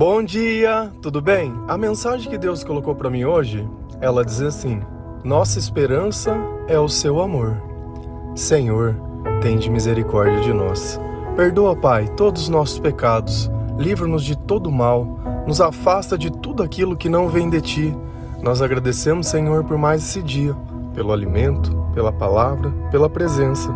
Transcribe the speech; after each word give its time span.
Bom 0.00 0.22
dia, 0.22 0.90
tudo 1.02 1.20
bem? 1.20 1.52
A 1.68 1.76
mensagem 1.76 2.30
que 2.30 2.38
Deus 2.38 2.64
colocou 2.64 2.94
para 2.94 3.10
mim 3.10 3.26
hoje, 3.26 3.68
ela 4.00 4.24
diz 4.24 4.40
assim: 4.40 4.80
Nossa 5.22 5.58
esperança 5.58 6.34
é 6.66 6.78
o 6.78 6.88
seu 6.88 7.20
amor. 7.20 7.62
Senhor, 8.34 8.96
tende 9.42 9.68
misericórdia 9.68 10.40
de 10.40 10.54
nós. 10.54 10.98
Perdoa, 11.36 11.76
Pai, 11.76 12.08
todos 12.16 12.44
os 12.44 12.48
nossos 12.48 12.78
pecados. 12.78 13.50
Livra-nos 13.76 14.24
de 14.24 14.38
todo 14.38 14.72
mal. 14.72 15.04
Nos 15.46 15.60
afasta 15.60 16.16
de 16.16 16.30
tudo 16.32 16.62
aquilo 16.62 16.96
que 16.96 17.10
não 17.10 17.28
vem 17.28 17.50
de 17.50 17.60
ti. 17.60 17.94
Nós 18.42 18.62
agradecemos, 18.62 19.26
Senhor, 19.26 19.64
por 19.64 19.76
mais 19.76 20.02
esse 20.02 20.22
dia, 20.22 20.56
pelo 20.94 21.12
alimento, 21.12 21.76
pela 21.92 22.10
palavra, 22.10 22.70
pela 22.90 23.10
presença. 23.10 23.70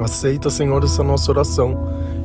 Aceita, 0.00 0.50
Senhor, 0.50 0.82
essa 0.82 1.04
nossa 1.04 1.30
oração, 1.30 1.78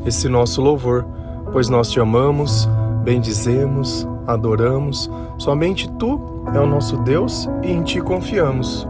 esse 0.07 0.27
nosso 0.27 0.59
louvor, 0.59 1.05
pois 1.51 1.69
nós 1.69 1.91
te 1.91 1.99
amamos 1.99 2.67
bendizemos, 3.03 4.07
adoramos. 4.27 5.09
Somente 5.37 5.89
tu 5.91 6.19
é 6.53 6.59
o 6.59 6.65
nosso 6.65 6.97
Deus 6.97 7.49
e 7.63 7.71
em 7.71 7.83
ti 7.83 8.01
confiamos. 8.01 8.87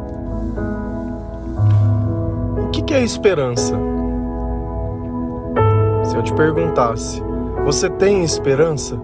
O 2.58 2.70
que 2.70 2.94
é 2.94 3.04
esperança? 3.04 3.78
Se 6.04 6.16
eu 6.16 6.24
te 6.24 6.34
perguntasse, 6.34 7.24
você 7.64 7.90
tem 7.90 8.24
esperança? 8.24 9.00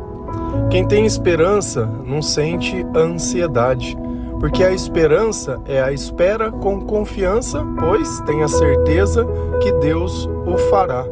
Quem 0.70 0.86
tem 0.86 1.06
esperança 1.06 1.86
não 2.06 2.22
sente 2.22 2.86
ansiedade, 2.96 3.98
porque 4.40 4.64
a 4.64 4.72
esperança 4.72 5.60
é 5.66 5.82
a 5.82 5.92
espera 5.92 6.52
com 6.52 6.82
confiança, 6.82 7.66
pois 7.80 8.20
tem 8.22 8.44
a 8.44 8.48
certeza 8.48 9.26
que 9.62 9.72
Deus 9.74 10.30
o 10.46 10.58
fará. 10.70 11.06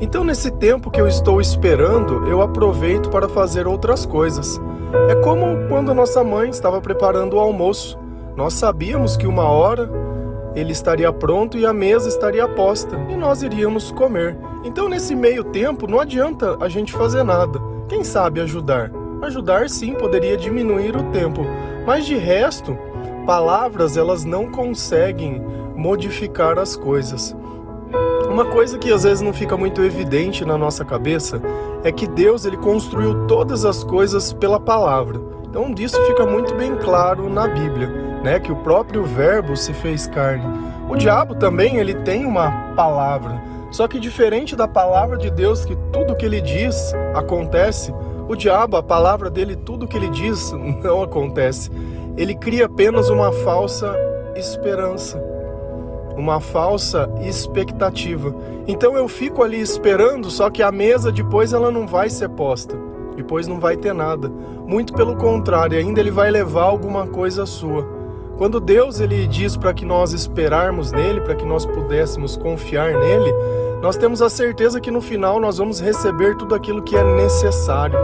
Então, 0.00 0.22
nesse 0.22 0.50
tempo 0.52 0.92
que 0.92 1.00
eu 1.00 1.08
estou 1.08 1.40
esperando, 1.40 2.28
eu 2.28 2.40
aproveito 2.40 3.10
para 3.10 3.28
fazer 3.28 3.66
outras 3.66 4.06
coisas. 4.06 4.60
É 5.08 5.14
como 5.16 5.68
quando 5.68 5.92
nossa 5.92 6.22
mãe 6.22 6.50
estava 6.50 6.80
preparando 6.80 7.34
o 7.34 7.40
almoço. 7.40 7.98
Nós 8.36 8.54
sabíamos 8.54 9.16
que 9.16 9.26
uma 9.26 9.48
hora 9.48 9.90
ele 10.54 10.70
estaria 10.70 11.12
pronto 11.12 11.58
e 11.58 11.66
a 11.66 11.72
mesa 11.72 12.08
estaria 12.08 12.46
posta 12.46 12.96
e 13.08 13.16
nós 13.16 13.42
iríamos 13.42 13.90
comer. 13.90 14.36
Então, 14.64 14.88
nesse 14.88 15.16
meio 15.16 15.42
tempo, 15.42 15.90
não 15.90 15.98
adianta 15.98 16.56
a 16.60 16.68
gente 16.68 16.92
fazer 16.92 17.24
nada. 17.24 17.60
Quem 17.88 18.04
sabe 18.04 18.40
ajudar? 18.40 18.92
Ajudar 19.22 19.68
sim 19.68 19.94
poderia 19.94 20.36
diminuir 20.36 20.96
o 20.96 21.10
tempo, 21.10 21.44
mas 21.84 22.06
de 22.06 22.16
resto, 22.16 22.78
palavras 23.26 23.96
elas 23.96 24.24
não 24.24 24.48
conseguem 24.48 25.42
modificar 25.74 26.56
as 26.56 26.76
coisas. 26.76 27.36
Uma 28.38 28.44
coisa 28.44 28.78
que 28.78 28.92
às 28.92 29.02
vezes 29.02 29.20
não 29.20 29.32
fica 29.32 29.56
muito 29.56 29.82
evidente 29.82 30.44
na 30.44 30.56
nossa 30.56 30.84
cabeça 30.84 31.42
é 31.82 31.90
que 31.90 32.06
Deus 32.06 32.44
ele 32.44 32.56
construiu 32.56 33.26
todas 33.26 33.64
as 33.64 33.82
coisas 33.82 34.32
pela 34.32 34.60
palavra. 34.60 35.20
Então 35.42 35.74
disso 35.74 36.00
fica 36.06 36.24
muito 36.24 36.54
bem 36.54 36.76
claro 36.76 37.28
na 37.28 37.48
Bíblia, 37.48 37.88
né, 38.22 38.38
que 38.38 38.52
o 38.52 38.54
próprio 38.62 39.02
Verbo 39.02 39.56
se 39.56 39.74
fez 39.74 40.06
carne. 40.06 40.44
O 40.88 40.94
diabo 40.94 41.34
também 41.34 41.78
ele 41.78 41.94
tem 41.94 42.24
uma 42.24 42.48
palavra, 42.76 43.42
só 43.72 43.88
que 43.88 43.98
diferente 43.98 44.54
da 44.54 44.68
palavra 44.68 45.18
de 45.18 45.32
Deus 45.32 45.64
que 45.64 45.74
tudo 45.92 46.14
que 46.14 46.24
ele 46.24 46.40
diz 46.40 46.94
acontece, 47.16 47.92
o 48.28 48.36
diabo, 48.36 48.76
a 48.76 48.82
palavra 48.84 49.28
dele, 49.28 49.56
tudo 49.56 49.88
que 49.88 49.96
ele 49.96 50.10
diz 50.10 50.52
não 50.80 51.02
acontece. 51.02 51.72
Ele 52.16 52.36
cria 52.36 52.66
apenas 52.66 53.10
uma 53.10 53.32
falsa 53.32 53.92
esperança 54.36 55.20
uma 56.20 56.40
falsa 56.40 57.10
expectativa. 57.22 58.34
Então 58.66 58.96
eu 58.96 59.08
fico 59.08 59.42
ali 59.42 59.60
esperando, 59.60 60.30
só 60.30 60.50
que 60.50 60.62
a 60.62 60.72
mesa 60.72 61.12
depois 61.12 61.52
ela 61.52 61.70
não 61.70 61.86
vai 61.86 62.10
ser 62.10 62.28
posta. 62.28 62.76
Depois 63.16 63.46
não 63.46 63.58
vai 63.58 63.76
ter 63.76 63.92
nada. 63.92 64.30
Muito 64.66 64.92
pelo 64.92 65.16
contrário, 65.16 65.78
ainda 65.78 66.00
ele 66.00 66.10
vai 66.10 66.30
levar 66.30 66.64
alguma 66.64 67.06
coisa 67.06 67.46
sua. 67.46 67.86
Quando 68.36 68.60
Deus 68.60 69.00
ele 69.00 69.26
diz 69.26 69.56
para 69.56 69.74
que 69.74 69.84
nós 69.84 70.12
esperarmos 70.12 70.92
nele, 70.92 71.20
para 71.20 71.34
que 71.34 71.44
nós 71.44 71.66
pudéssemos 71.66 72.36
confiar 72.36 72.92
nele, 72.92 73.34
nós 73.82 73.96
temos 73.96 74.22
a 74.22 74.28
certeza 74.28 74.80
que 74.80 74.90
no 74.90 75.00
final 75.00 75.40
nós 75.40 75.58
vamos 75.58 75.80
receber 75.80 76.36
tudo 76.36 76.54
aquilo 76.54 76.82
que 76.82 76.96
é 76.96 77.02
necessário. 77.16 77.98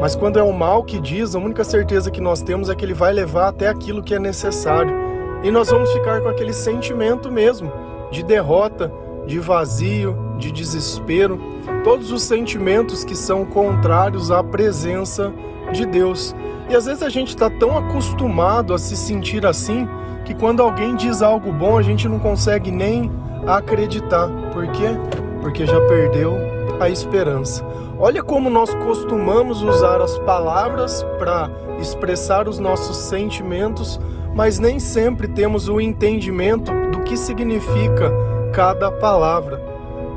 Mas 0.00 0.16
quando 0.16 0.38
é 0.38 0.42
o 0.42 0.52
mal 0.52 0.82
que 0.82 0.98
diz, 0.98 1.34
a 1.34 1.38
única 1.38 1.62
certeza 1.62 2.10
que 2.10 2.20
nós 2.20 2.42
temos 2.42 2.68
é 2.68 2.74
que 2.74 2.84
ele 2.84 2.94
vai 2.94 3.12
levar 3.12 3.48
até 3.48 3.68
aquilo 3.68 4.02
que 4.02 4.14
é 4.14 4.18
necessário. 4.18 5.01
E 5.42 5.50
nós 5.50 5.70
vamos 5.70 5.92
ficar 5.92 6.20
com 6.20 6.28
aquele 6.28 6.52
sentimento 6.52 7.30
mesmo 7.30 7.72
de 8.10 8.22
derrota, 8.22 8.92
de 9.26 9.38
vazio, 9.38 10.16
de 10.38 10.52
desespero, 10.52 11.40
todos 11.84 12.12
os 12.12 12.22
sentimentos 12.22 13.04
que 13.04 13.16
são 13.16 13.44
contrários 13.44 14.30
à 14.30 14.42
presença 14.42 15.32
de 15.72 15.86
Deus. 15.86 16.34
E 16.68 16.76
às 16.76 16.86
vezes 16.86 17.02
a 17.02 17.08
gente 17.08 17.28
está 17.28 17.50
tão 17.50 17.76
acostumado 17.76 18.72
a 18.72 18.78
se 18.78 18.96
sentir 18.96 19.44
assim 19.44 19.88
que 20.24 20.34
quando 20.34 20.62
alguém 20.62 20.94
diz 20.94 21.22
algo 21.22 21.52
bom 21.52 21.76
a 21.76 21.82
gente 21.82 22.08
não 22.08 22.18
consegue 22.18 22.70
nem 22.70 23.10
acreditar. 23.46 24.28
Por 24.52 24.66
quê? 24.68 24.96
Porque 25.40 25.66
já 25.66 25.80
perdeu 25.86 26.36
a 26.80 26.88
esperança. 26.88 27.64
Olha 27.98 28.22
como 28.22 28.50
nós 28.50 28.72
costumamos 28.74 29.62
usar 29.62 30.00
as 30.00 30.18
palavras 30.20 31.04
para 31.18 31.50
expressar 31.80 32.48
os 32.48 32.58
nossos 32.58 32.96
sentimentos, 32.96 34.00
mas 34.34 34.58
nem 34.58 34.78
sempre 34.78 35.28
temos 35.28 35.68
o 35.68 35.80
entendimento 35.80 36.72
do 36.90 37.00
que 37.00 37.16
significa 37.16 38.10
cada 38.52 38.90
palavra. 38.90 39.62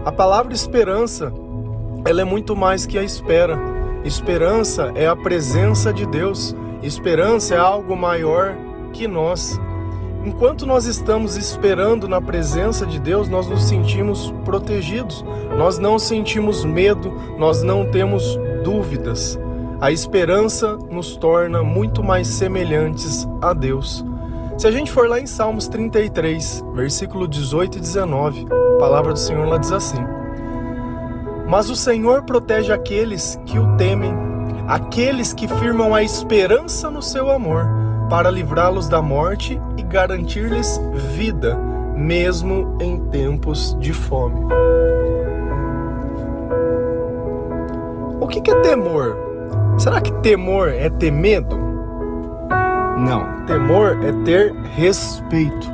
A 0.05 0.11
palavra 0.11 0.53
esperança, 0.53 1.33
ela 2.05 2.21
é 2.21 2.25
muito 2.25 2.55
mais 2.55 2.85
que 2.85 2.97
a 2.97 3.03
espera. 3.03 3.59
Esperança 4.03 4.91
é 4.95 5.07
a 5.07 5.15
presença 5.15 5.91
de 5.91 6.05
Deus. 6.05 6.55
Esperança 6.83 7.55
é 7.55 7.57
algo 7.57 7.95
maior 7.95 8.55
que 8.93 9.07
nós. 9.07 9.59
Enquanto 10.23 10.65
nós 10.65 10.85
estamos 10.85 11.37
esperando 11.37 12.07
na 12.07 12.19
presença 12.19 12.85
de 12.85 12.99
Deus, 12.99 13.29
nós 13.29 13.47
nos 13.47 13.63
sentimos 13.63 14.33
protegidos, 14.43 15.23
nós 15.55 15.77
não 15.77 15.99
sentimos 15.99 16.65
medo, 16.65 17.11
nós 17.37 17.61
não 17.61 17.85
temos 17.91 18.39
dúvidas. 18.63 19.39
A 19.79 19.91
esperança 19.91 20.77
nos 20.89 21.17
torna 21.17 21.61
muito 21.61 22.01
mais 22.01 22.27
semelhantes 22.27 23.27
a 23.41 23.53
Deus. 23.53 24.05
Se 24.57 24.65
a 24.67 24.71
gente 24.71 24.89
for 24.89 25.09
lá 25.09 25.19
em 25.19 25.25
Salmos 25.25 25.67
33, 25.67 26.63
versículo 26.73 27.27
18 27.27 27.77
e 27.77 27.81
19, 27.81 28.45
a 28.49 28.79
palavra 28.79 29.11
do 29.11 29.19
Senhor 29.19 29.45
lá 29.45 29.57
diz 29.57 29.73
assim: 29.73 29.99
Mas 31.45 31.69
o 31.69 31.75
Senhor 31.75 32.23
protege 32.23 32.71
aqueles 32.71 33.37
que 33.45 33.59
o 33.59 33.75
temem, 33.75 34.13
aqueles 34.65 35.33
que 35.33 35.45
firmam 35.45 35.93
a 35.93 36.01
esperança 36.01 36.89
no 36.89 37.01
seu 37.01 37.29
amor, 37.29 37.67
para 38.09 38.31
livrá-los 38.31 38.87
da 38.87 39.01
morte 39.01 39.59
e 39.75 39.83
garantir-lhes 39.83 40.79
vida, 41.17 41.57
mesmo 41.97 42.77
em 42.79 42.97
tempos 43.09 43.75
de 43.77 43.91
fome. 43.91 44.39
O 48.21 48.27
que 48.27 48.49
é 48.49 48.61
temor? 48.61 49.24
Será 49.77 49.99
que 49.99 50.11
temor 50.21 50.69
é 50.69 50.89
ter 50.89 51.11
medo? 51.11 51.57
Não. 52.97 53.45
Temor 53.45 53.99
é 54.03 54.11
ter 54.23 54.53
respeito. 54.75 55.69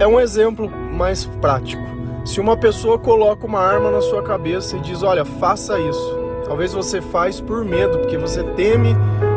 É 0.00 0.06
um 0.06 0.18
exemplo 0.18 0.70
mais 0.70 1.26
prático. 1.26 1.82
Se 2.24 2.40
uma 2.40 2.56
pessoa 2.56 2.98
coloca 2.98 3.46
uma 3.46 3.60
arma 3.60 3.90
na 3.90 4.00
sua 4.00 4.22
cabeça 4.22 4.76
e 4.76 4.80
diz: 4.80 5.02
Olha, 5.02 5.24
faça 5.24 5.78
isso. 5.78 6.18
Talvez 6.46 6.72
você 6.72 7.00
faz 7.00 7.40
por 7.40 7.64
medo, 7.64 7.98
porque 7.98 8.16
você 8.16 8.42
teme 8.42 8.96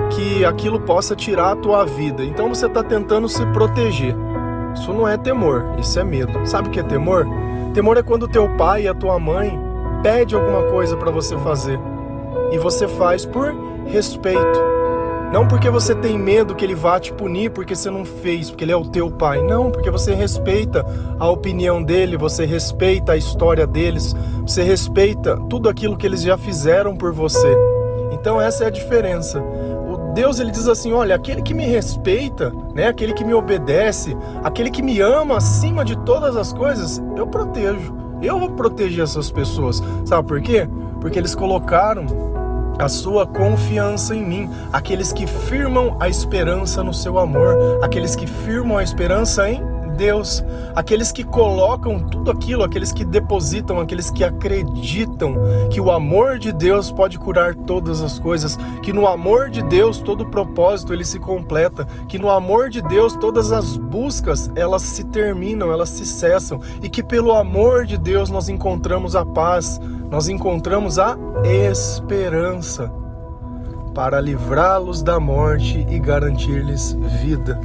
que 0.10 0.46
aquilo 0.46 0.80
possa 0.80 1.16
tirar 1.16 1.52
a 1.52 1.56
tua 1.56 1.86
vida. 1.86 2.24
Então 2.24 2.50
você 2.50 2.66
está 2.66 2.82
tentando 2.82 3.28
se 3.28 3.46
proteger. 3.48 4.16
Isso 4.74 4.94
não 4.94 5.08
é 5.08 5.18
temor, 5.18 5.66
isso 5.78 6.00
é 6.00 6.04
medo. 6.04 6.46
Sabe 6.46 6.70
o 6.70 6.72
que 6.72 6.80
é 6.80 6.84
temor? 6.84 7.28
Temor 7.74 7.98
é 7.98 8.04
quando 8.04 8.28
teu 8.28 8.48
pai 8.56 8.84
e 8.84 8.88
a 8.88 8.94
tua 8.94 9.20
mãe 9.20 9.60
pede 10.02 10.34
alguma 10.34 10.64
coisa 10.64 10.96
para 10.96 11.12
você 11.12 11.38
fazer 11.40 11.80
e 12.52 12.58
você 12.58 12.88
faz 12.88 13.26
por 13.26 13.54
respeito. 13.86 14.70
Não 15.32 15.48
porque 15.48 15.70
você 15.70 15.94
tem 15.94 16.18
medo 16.18 16.56
que 16.56 16.66
ele 16.66 16.74
vá 16.74 17.00
te 17.00 17.14
punir 17.14 17.52
porque 17.52 17.76
você 17.76 17.92
não 17.92 18.04
fez, 18.04 18.50
porque 18.50 18.64
ele 18.64 18.72
é 18.72 18.76
o 18.76 18.86
teu 18.86 19.12
pai. 19.12 19.44
Não, 19.44 19.70
porque 19.70 19.92
você 19.92 20.14
respeita 20.16 20.84
a 21.20 21.30
opinião 21.30 21.84
dele, 21.84 22.18
você 22.18 22.46
respeita 22.46 23.12
a 23.12 23.18
história 23.18 23.68
deles, 23.68 24.16
você 24.42 24.64
respeita 24.64 25.38
tudo 25.48 25.70
aquilo 25.70 25.96
que 25.96 26.08
eles 26.08 26.24
já 26.24 26.36
fizeram 26.36 26.96
por 26.96 27.14
você. 27.14 27.56
Então 28.12 28.42
essa 28.42 28.64
é 28.64 28.68
a 28.68 28.72
diferença. 28.72 29.40
O 29.40 30.14
Deus 30.16 30.40
ele 30.40 30.50
diz 30.50 30.68
assim: 30.68 30.94
"Olha, 30.94 31.16
aquele 31.16 31.44
que 31.44 31.54
me 31.54 31.66
respeita, 31.66 32.52
né, 32.74 32.88
aquele 32.88 33.14
que 33.14 33.24
me 33.24 33.36
obedece, 33.36 34.18
aquele 34.44 34.72
que 34.72 34.82
me 34.82 35.00
ama 35.00 35.38
acima 35.38 35.86
de 35.86 35.96
todas 36.00 36.36
as 36.36 36.52
coisas, 36.52 37.00
eu 37.16 37.28
protejo. 37.28 37.96
Eu 38.20 38.40
vou 38.40 38.50
proteger 38.50 39.04
essas 39.04 39.32
pessoas. 39.32 39.82
Sabe 40.06 40.28
por 40.28 40.42
quê? 40.42 40.68
Porque 41.00 41.20
eles 41.20 41.36
colocaram 41.36 42.29
a 42.80 42.88
sua 42.88 43.28
confiança 43.28 44.16
em 44.16 44.26
mim, 44.26 44.50
aqueles 44.72 45.12
que 45.12 45.28
firmam 45.28 45.98
a 46.00 46.08
esperança 46.08 46.82
no 46.82 46.94
seu 46.94 47.20
amor, 47.20 47.56
aqueles 47.84 48.16
que 48.16 48.26
firmam 48.26 48.78
a 48.78 48.84
esperança 48.84 49.50
em 49.50 49.62
Deus, 50.00 50.42
aqueles 50.74 51.12
que 51.12 51.26
colocam 51.26 52.00
tudo 52.00 52.32
aquilo, 52.32 52.64
aqueles 52.64 52.94
que 52.94 53.04
depositam, 53.04 53.82
aqueles 53.82 54.10
que 54.10 54.24
acreditam 54.24 55.36
que 55.70 55.82
o 55.82 55.92
amor 55.92 56.40
de 56.40 56.54
Deus 56.54 56.90
pode 56.90 57.20
curar 57.20 57.54
todas 57.54 58.02
as 58.02 58.18
coisas, 58.18 58.58
que 58.82 58.94
no 58.94 59.06
amor 59.06 59.50
de 59.50 59.62
Deus 59.62 60.00
todo 60.00 60.26
propósito 60.26 60.94
ele 60.94 61.04
se 61.04 61.20
completa, 61.20 61.86
que 62.08 62.18
no 62.18 62.30
amor 62.30 62.70
de 62.70 62.82
Deus 62.82 63.14
todas 63.18 63.52
as 63.52 63.76
buscas 63.76 64.50
elas 64.56 64.84
se 64.84 65.04
terminam, 65.04 65.70
elas 65.70 65.90
se 65.90 66.06
cessam 66.06 66.62
e 66.82 66.90
que 66.90 67.04
pelo 67.04 67.34
amor 67.34 67.86
de 67.86 67.98
Deus 67.98 68.30
nós 68.30 68.48
encontramos 68.48 69.18
a 69.18 69.26
paz, 69.26 69.82
nós 70.10 70.30
encontramos 70.30 70.98
a 70.98 71.18
esperança 71.44 72.90
para 73.94 74.22
livrá-los 74.22 75.04
da 75.04 75.20
morte 75.20 75.86
e 75.90 76.00
garantir-lhes 76.00 76.94
vida, 77.22 77.60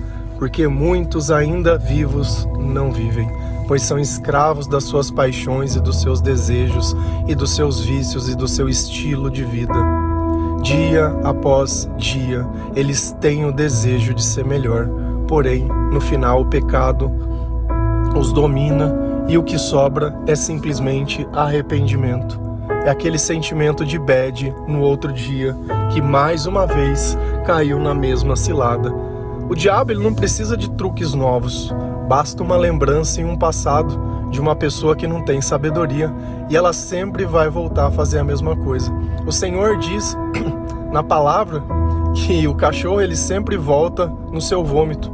porque 0.44 0.68
muitos 0.68 1.30
ainda 1.30 1.78
vivos 1.78 2.46
não 2.58 2.92
vivem, 2.92 3.26
pois 3.66 3.80
são 3.80 3.98
escravos 3.98 4.66
das 4.66 4.84
suas 4.84 5.10
paixões 5.10 5.74
e 5.74 5.80
dos 5.80 6.02
seus 6.02 6.20
desejos 6.20 6.94
e 7.26 7.34
dos 7.34 7.56
seus 7.56 7.80
vícios 7.80 8.28
e 8.28 8.34
do 8.36 8.46
seu 8.46 8.68
estilo 8.68 9.30
de 9.30 9.42
vida. 9.42 9.72
Dia 10.60 11.18
após 11.24 11.88
dia, 11.96 12.46
eles 12.76 13.16
têm 13.22 13.46
o 13.46 13.52
desejo 13.52 14.12
de 14.12 14.22
ser 14.22 14.44
melhor, 14.44 14.86
porém, 15.26 15.66
no 15.90 15.98
final, 15.98 16.42
o 16.42 16.44
pecado 16.44 17.10
os 18.14 18.30
domina 18.30 18.94
e 19.26 19.38
o 19.38 19.42
que 19.42 19.56
sobra 19.56 20.14
é 20.26 20.34
simplesmente 20.34 21.26
arrependimento 21.32 22.38
é 22.84 22.90
aquele 22.90 23.18
sentimento 23.18 23.82
de 23.82 23.98
bad 23.98 24.54
no 24.68 24.82
outro 24.82 25.10
dia 25.10 25.56
que 25.90 26.02
mais 26.02 26.44
uma 26.44 26.66
vez 26.66 27.16
caiu 27.46 27.78
na 27.78 27.94
mesma 27.94 28.36
cilada. 28.36 29.13
O 29.48 29.54
diabo 29.54 29.92
ele 29.92 30.02
não 30.02 30.14
precisa 30.14 30.56
de 30.56 30.70
truques 30.70 31.14
novos, 31.14 31.74
basta 32.08 32.42
uma 32.42 32.56
lembrança 32.56 33.20
em 33.20 33.24
um 33.24 33.36
passado 33.36 33.98
de 34.30 34.40
uma 34.40 34.56
pessoa 34.56 34.96
que 34.96 35.06
não 35.06 35.22
tem 35.22 35.40
sabedoria 35.40 36.12
e 36.50 36.56
ela 36.56 36.72
sempre 36.72 37.24
vai 37.24 37.48
voltar 37.48 37.86
a 37.86 37.90
fazer 37.90 38.18
a 38.18 38.24
mesma 38.24 38.56
coisa. 38.56 38.92
O 39.26 39.32
Senhor 39.32 39.78
diz 39.78 40.16
na 40.90 41.02
palavra 41.02 41.62
que 42.14 42.46
o 42.48 42.54
cachorro 42.54 43.00
ele 43.00 43.16
sempre 43.16 43.56
volta 43.56 44.06
no 44.32 44.40
seu 44.40 44.64
vômito. 44.64 45.12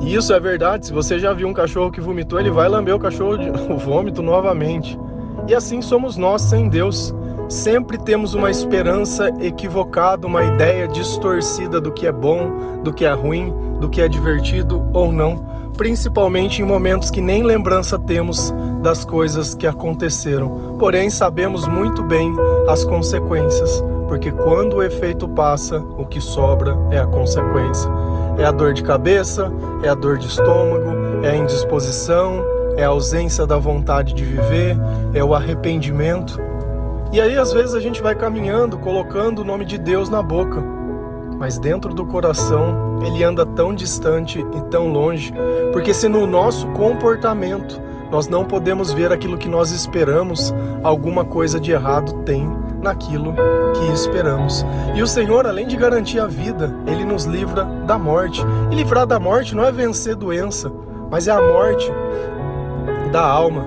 E 0.00 0.14
isso 0.14 0.32
é 0.32 0.40
verdade. 0.40 0.86
Se 0.86 0.92
você 0.92 1.18
já 1.18 1.32
viu 1.32 1.46
um 1.48 1.54
cachorro 1.54 1.90
que 1.90 2.00
vomitou, 2.00 2.38
ele 2.38 2.50
vai 2.50 2.68
lamber 2.68 2.94
o 2.94 2.98
cachorro 2.98 3.36
de, 3.36 3.48
o 3.72 3.78
vômito 3.78 4.20
novamente. 4.22 4.98
E 5.46 5.54
assim 5.54 5.80
somos 5.80 6.16
nós 6.16 6.42
sem 6.42 6.68
Deus. 6.68 7.14
Sempre 7.52 7.98
temos 7.98 8.32
uma 8.32 8.50
esperança 8.50 9.28
equivocada, 9.38 10.26
uma 10.26 10.42
ideia 10.42 10.88
distorcida 10.88 11.78
do 11.78 11.92
que 11.92 12.06
é 12.06 12.10
bom, 12.10 12.80
do 12.82 12.94
que 12.94 13.04
é 13.04 13.12
ruim, 13.12 13.52
do 13.78 13.90
que 13.90 14.00
é 14.00 14.08
divertido 14.08 14.82
ou 14.94 15.12
não, 15.12 15.44
principalmente 15.76 16.62
em 16.62 16.64
momentos 16.64 17.10
que 17.10 17.20
nem 17.20 17.42
lembrança 17.42 17.98
temos 17.98 18.54
das 18.80 19.04
coisas 19.04 19.54
que 19.54 19.66
aconteceram. 19.66 20.76
Porém, 20.78 21.10
sabemos 21.10 21.68
muito 21.68 22.02
bem 22.02 22.34
as 22.66 22.84
consequências, 22.84 23.84
porque 24.08 24.32
quando 24.32 24.76
o 24.76 24.82
efeito 24.82 25.28
passa, 25.28 25.78
o 25.78 26.06
que 26.06 26.22
sobra 26.22 26.74
é 26.90 26.98
a 26.98 27.06
consequência. 27.06 27.90
É 28.38 28.46
a 28.46 28.50
dor 28.50 28.72
de 28.72 28.82
cabeça, 28.82 29.52
é 29.82 29.90
a 29.90 29.94
dor 29.94 30.16
de 30.16 30.26
estômago, 30.26 31.22
é 31.22 31.32
a 31.32 31.36
indisposição, 31.36 32.42
é 32.78 32.84
a 32.84 32.88
ausência 32.88 33.46
da 33.46 33.58
vontade 33.58 34.14
de 34.14 34.24
viver, 34.24 34.74
é 35.12 35.22
o 35.22 35.34
arrependimento. 35.34 36.40
E 37.12 37.20
aí, 37.20 37.36
às 37.36 37.52
vezes, 37.52 37.74
a 37.74 37.80
gente 37.80 38.00
vai 38.00 38.14
caminhando, 38.14 38.78
colocando 38.78 39.40
o 39.40 39.44
nome 39.44 39.66
de 39.66 39.76
Deus 39.76 40.08
na 40.08 40.22
boca, 40.22 40.64
mas 41.38 41.58
dentro 41.58 41.92
do 41.92 42.06
coração 42.06 43.00
ele 43.04 43.22
anda 43.22 43.44
tão 43.44 43.74
distante 43.74 44.38
e 44.38 44.60
tão 44.70 44.88
longe, 44.88 45.34
porque 45.72 45.92
se 45.92 46.08
no 46.08 46.26
nosso 46.26 46.66
comportamento 46.68 47.78
nós 48.10 48.28
não 48.28 48.44
podemos 48.44 48.92
ver 48.92 49.12
aquilo 49.12 49.36
que 49.36 49.48
nós 49.48 49.72
esperamos, 49.72 50.54
alguma 50.82 51.24
coisa 51.24 51.60
de 51.60 51.72
errado 51.72 52.22
tem 52.24 52.50
naquilo 52.80 53.34
que 53.74 53.92
esperamos. 53.92 54.64
E 54.94 55.02
o 55.02 55.06
Senhor, 55.06 55.46
além 55.46 55.66
de 55.66 55.76
garantir 55.76 56.18
a 56.18 56.26
vida, 56.26 56.74
ele 56.86 57.04
nos 57.04 57.24
livra 57.24 57.64
da 57.86 57.98
morte. 57.98 58.42
E 58.70 58.74
livrar 58.74 59.06
da 59.06 59.18
morte 59.18 59.54
não 59.54 59.64
é 59.64 59.72
vencer 59.72 60.14
doença, 60.14 60.72
mas 61.10 61.28
é 61.28 61.30
a 61.30 61.40
morte 61.40 61.90
da 63.10 63.22
alma, 63.22 63.66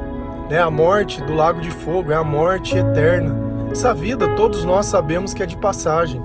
né? 0.49 0.59
A 0.59 0.69
morte 0.69 1.21
do 1.21 1.33
lago 1.33 1.61
de 1.61 1.71
fogo 1.71 2.11
é 2.11 2.15
a 2.15 2.23
morte 2.23 2.77
eterna. 2.77 3.35
Essa 3.71 3.93
vida 3.93 4.27
todos 4.35 4.63
nós 4.63 4.85
sabemos 4.85 5.33
que 5.33 5.43
é 5.43 5.45
de 5.45 5.57
passagem. 5.57 6.21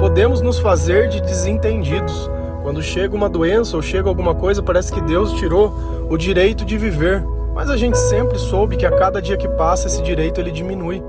Podemos 0.00 0.40
nos 0.40 0.58
fazer 0.58 1.08
de 1.08 1.20
desentendidos. 1.20 2.30
Quando 2.62 2.82
chega 2.82 3.14
uma 3.14 3.28
doença 3.28 3.76
ou 3.76 3.82
chega 3.82 4.08
alguma 4.08 4.34
coisa, 4.34 4.62
parece 4.62 4.92
que 4.92 5.00
Deus 5.00 5.32
tirou 5.34 5.72
o 6.10 6.16
direito 6.16 6.64
de 6.64 6.76
viver. 6.76 7.24
Mas 7.54 7.70
a 7.70 7.76
gente 7.76 7.96
sempre 7.96 8.38
soube 8.38 8.76
que 8.76 8.84
a 8.84 8.90
cada 8.90 9.22
dia 9.22 9.36
que 9.36 9.48
passa 9.48 9.86
esse 9.86 10.02
direito 10.02 10.40
ele 10.40 10.50
diminui. 10.50 11.02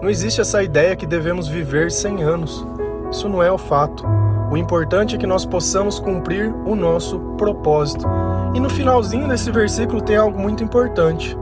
Não 0.00 0.08
existe 0.08 0.40
essa 0.40 0.62
ideia 0.62 0.94
que 0.94 1.06
devemos 1.06 1.48
viver 1.48 1.90
100 1.90 2.22
anos. 2.22 2.66
Isso 3.10 3.28
não 3.28 3.42
é 3.42 3.50
o 3.50 3.58
fato. 3.58 4.04
O 4.50 4.56
importante 4.56 5.16
é 5.16 5.18
que 5.18 5.26
nós 5.26 5.44
possamos 5.44 5.98
cumprir 5.98 6.54
o 6.64 6.74
nosso 6.74 7.18
propósito. 7.36 8.06
E 8.54 8.60
no 8.60 8.70
finalzinho 8.70 9.28
desse 9.28 9.50
versículo 9.50 10.00
tem 10.00 10.16
algo 10.16 10.38
muito 10.38 10.62
importante. 10.62 11.36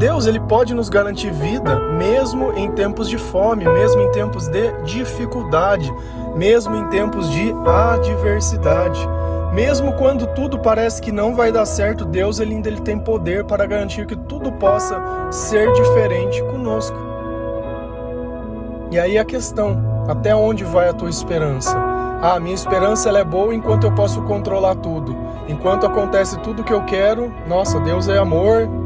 Deus 0.00 0.26
ele 0.26 0.40
pode 0.40 0.72
nos 0.72 0.88
garantir 0.88 1.30
vida 1.30 1.78
mesmo 1.78 2.54
em 2.56 2.70
tempos 2.72 3.06
de 3.06 3.18
fome, 3.18 3.66
mesmo 3.66 4.00
em 4.00 4.10
tempos 4.10 4.48
de 4.48 4.72
dificuldade, 4.82 5.92
mesmo 6.34 6.74
em 6.74 6.88
tempos 6.88 7.30
de 7.30 7.54
adversidade. 7.66 9.06
Mesmo 9.52 9.92
quando 9.92 10.26
tudo 10.28 10.58
parece 10.58 11.02
que 11.02 11.12
não 11.12 11.34
vai 11.34 11.52
dar 11.52 11.66
certo, 11.66 12.06
Deus 12.06 12.40
ele 12.40 12.54
ainda 12.54 12.70
ele 12.70 12.80
tem 12.80 12.98
poder 12.98 13.44
para 13.44 13.66
garantir 13.66 14.06
que 14.06 14.16
tudo 14.16 14.50
possa 14.52 14.98
ser 15.30 15.70
diferente 15.74 16.42
conosco. 16.44 16.96
E 18.90 18.98
aí 18.98 19.18
a 19.18 19.24
questão, 19.24 20.06
até 20.08 20.34
onde 20.34 20.64
vai 20.64 20.88
a 20.88 20.94
tua 20.94 21.10
esperança? 21.10 21.76
Ah, 22.22 22.40
minha 22.40 22.54
esperança 22.54 23.10
ela 23.10 23.18
é 23.18 23.24
boa 23.24 23.54
enquanto 23.54 23.84
eu 23.84 23.92
posso 23.92 24.22
controlar 24.22 24.76
tudo. 24.76 25.14
Enquanto 25.46 25.84
acontece 25.84 26.38
tudo 26.38 26.64
que 26.64 26.72
eu 26.72 26.86
quero, 26.86 27.30
nossa, 27.46 27.78
Deus 27.80 28.08
é 28.08 28.16
amor, 28.16 28.79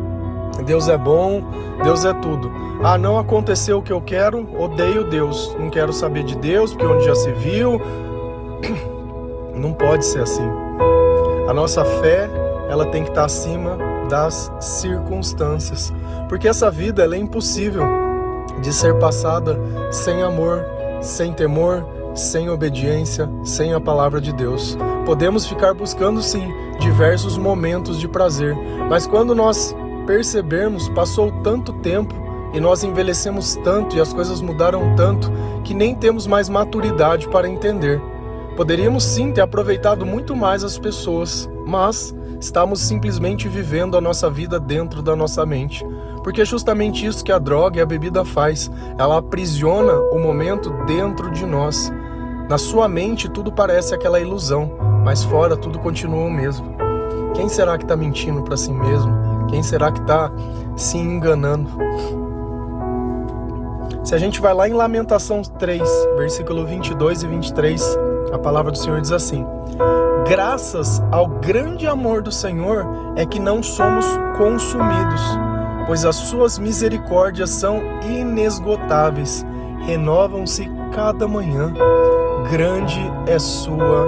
Deus 0.62 0.88
é 0.88 0.96
bom, 0.96 1.42
Deus 1.82 2.04
é 2.04 2.12
tudo. 2.14 2.50
Ah, 2.82 2.98
não 2.98 3.18
aconteceu 3.18 3.78
o 3.78 3.82
que 3.82 3.92
eu 3.92 4.00
quero, 4.00 4.46
odeio 4.58 5.04
Deus. 5.04 5.56
Não 5.58 5.70
quero 5.70 5.92
saber 5.92 6.24
de 6.24 6.36
Deus, 6.36 6.72
porque 6.72 6.86
onde 6.86 7.04
já 7.04 7.14
se 7.14 7.32
viu. 7.32 7.80
Não 9.54 9.72
pode 9.72 10.04
ser 10.04 10.22
assim. 10.22 10.46
A 11.48 11.54
nossa 11.54 11.84
fé, 11.84 12.28
ela 12.68 12.86
tem 12.86 13.04
que 13.04 13.10
estar 13.10 13.24
acima 13.24 13.78
das 14.08 14.52
circunstâncias. 14.60 15.92
Porque 16.28 16.48
essa 16.48 16.70
vida 16.70 17.04
ela 17.04 17.14
é 17.14 17.18
impossível 17.18 17.84
de 18.60 18.72
ser 18.72 18.98
passada 18.98 19.58
sem 19.90 20.22
amor, 20.22 20.64
sem 21.00 21.32
temor, 21.32 21.86
sem 22.14 22.48
obediência, 22.48 23.28
sem 23.44 23.74
a 23.74 23.80
palavra 23.80 24.20
de 24.20 24.32
Deus. 24.32 24.76
Podemos 25.04 25.46
ficar 25.46 25.74
buscando 25.74 26.22
sim 26.22 26.46
diversos 26.78 27.36
momentos 27.36 27.98
de 27.98 28.08
prazer, 28.08 28.56
mas 28.88 29.06
quando 29.06 29.34
nós 29.34 29.74
percebermos, 30.06 30.88
passou 30.88 31.30
tanto 31.42 31.72
tempo 31.74 32.14
e 32.52 32.60
nós 32.60 32.84
envelhecemos 32.84 33.56
tanto 33.64 33.96
e 33.96 34.00
as 34.00 34.12
coisas 34.12 34.40
mudaram 34.40 34.94
tanto 34.94 35.30
que 35.64 35.74
nem 35.74 35.94
temos 35.94 36.26
mais 36.26 36.48
maturidade 36.48 37.28
para 37.28 37.48
entender. 37.48 38.00
Poderíamos 38.56 39.02
sim 39.02 39.32
ter 39.32 39.40
aproveitado 39.40 40.06
muito 40.06 40.36
mais 40.36 40.62
as 40.62 40.78
pessoas, 40.78 41.50
mas 41.66 42.14
estamos 42.40 42.80
simplesmente 42.80 43.48
vivendo 43.48 43.96
a 43.96 44.00
nossa 44.00 44.30
vida 44.30 44.60
dentro 44.60 45.02
da 45.02 45.16
nossa 45.16 45.44
mente. 45.44 45.84
Porque 46.22 46.42
é 46.42 46.44
justamente 46.44 47.04
isso 47.04 47.24
que 47.24 47.32
a 47.32 47.38
droga 47.38 47.78
e 47.78 47.82
a 47.82 47.86
bebida 47.86 48.24
faz. 48.24 48.70
Ela 48.96 49.18
aprisiona 49.18 49.92
o 50.12 50.18
momento 50.18 50.70
dentro 50.86 51.30
de 51.30 51.44
nós. 51.44 51.92
Na 52.48 52.56
sua 52.56 52.86
mente 52.88 53.28
tudo 53.28 53.50
parece 53.50 53.94
aquela 53.94 54.20
ilusão, 54.20 54.70
mas 55.04 55.24
fora 55.24 55.56
tudo 55.56 55.78
continua 55.80 56.24
o 56.24 56.30
mesmo. 56.30 56.76
Quem 57.34 57.48
será 57.48 57.76
que 57.76 57.84
está 57.84 57.96
mentindo 57.96 58.42
para 58.42 58.56
si 58.56 58.70
mesmo? 58.70 59.33
Quem 59.48 59.62
será 59.62 59.90
que 59.92 60.00
está 60.00 60.30
se 60.76 60.98
enganando? 60.98 61.70
Se 64.02 64.14
a 64.14 64.18
gente 64.18 64.40
vai 64.40 64.52
lá 64.52 64.68
em 64.68 64.72
Lamentação 64.72 65.42
3, 65.42 65.82
versículo 66.16 66.66
22 66.66 67.22
e 67.22 67.26
23, 67.26 67.98
a 68.32 68.38
palavra 68.38 68.70
do 68.70 68.78
Senhor 68.78 69.00
diz 69.00 69.12
assim: 69.12 69.46
Graças 70.28 71.02
ao 71.10 71.26
grande 71.26 71.86
amor 71.86 72.22
do 72.22 72.30
Senhor 72.30 72.86
é 73.16 73.24
que 73.24 73.40
não 73.40 73.62
somos 73.62 74.06
consumidos, 74.36 75.22
pois 75.86 76.04
as 76.04 76.16
suas 76.16 76.58
misericórdias 76.58 77.50
são 77.50 77.80
inesgotáveis, 78.02 79.44
renovam-se 79.86 80.70
cada 80.92 81.26
manhã 81.26 81.72
grande 82.50 83.00
é 83.26 83.38
sua 83.38 84.06